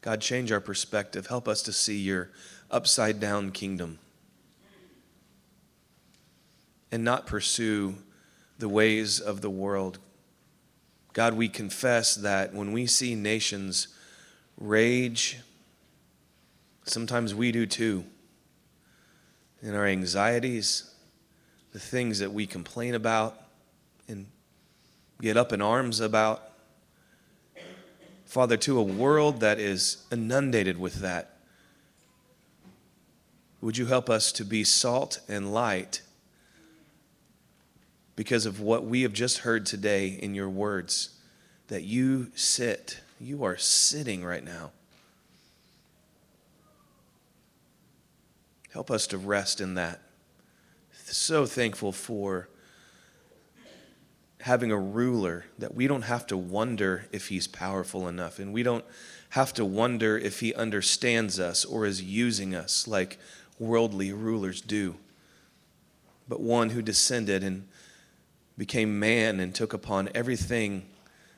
[0.00, 1.26] God, change our perspective.
[1.26, 2.30] Help us to see your
[2.70, 3.98] upside down kingdom
[6.90, 7.96] and not pursue
[8.58, 9.98] the ways of the world.
[11.12, 13.88] God, we confess that when we see nations
[14.58, 15.38] rage,
[16.84, 18.04] sometimes we do too.
[19.62, 20.94] In our anxieties,
[21.72, 23.40] the things that we complain about
[24.08, 24.26] and
[25.20, 26.52] get up in arms about,
[28.24, 31.38] Father, to a world that is inundated with that,
[33.60, 36.02] would you help us to be salt and light
[38.16, 41.10] because of what we have just heard today in your words?
[41.68, 44.70] That you sit, you are sitting right now.
[48.72, 50.00] Help us to rest in that.
[51.04, 52.48] So thankful for
[54.40, 58.62] having a ruler that we don't have to wonder if he's powerful enough and we
[58.62, 58.84] don't
[59.30, 63.18] have to wonder if he understands us or is using us like
[63.58, 64.94] worldly rulers do,
[66.28, 67.66] but one who descended and
[68.58, 70.86] became man and took upon everything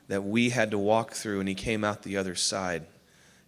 [0.07, 2.85] that we had to walk through, and he came out the other side.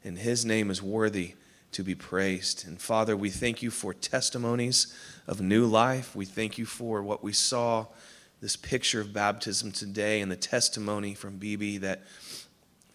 [0.04, 1.36] And his name is worthy
[1.72, 2.68] to be praised.
[2.68, 4.96] And Father, we thank you for testimonies
[5.28, 6.16] of new life.
[6.16, 7.88] We thank you for what we saw,
[8.42, 12.02] this picture of baptism today, and the testimony from BB that,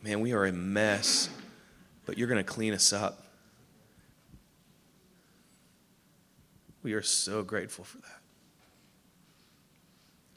[0.02, 1.28] man, we are a mess,
[2.04, 3.22] but you're going to clean us up.
[6.82, 8.15] We are so grateful for that.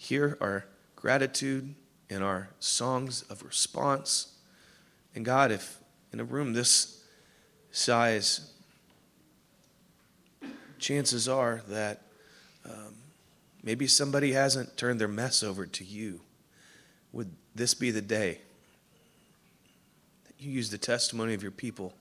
[0.10, 1.76] Hear our gratitude
[2.10, 4.40] and our songs of response.
[5.14, 5.78] And God, if
[6.12, 7.04] in a room this
[7.70, 8.52] size,
[10.80, 12.02] chances are that
[12.66, 12.96] um,
[13.62, 16.22] maybe somebody hasn't turned their mess over to you.
[17.14, 18.42] Would this be the day
[20.26, 21.94] that you use the testimony of your people,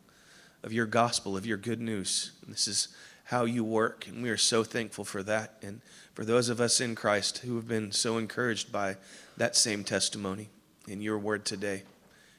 [0.62, 2.32] of your gospel, of your good news?
[2.42, 2.88] And this is
[3.28, 5.58] how you work, and we are so thankful for that.
[5.60, 5.82] And
[6.14, 8.96] for those of us in Christ who have been so encouraged by
[9.36, 10.48] that same testimony
[10.88, 11.82] in your word today,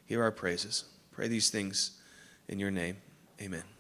[0.08, 0.86] hear our praises.
[1.12, 1.92] Pray these things
[2.48, 2.98] in your name.
[3.40, 3.79] Amen.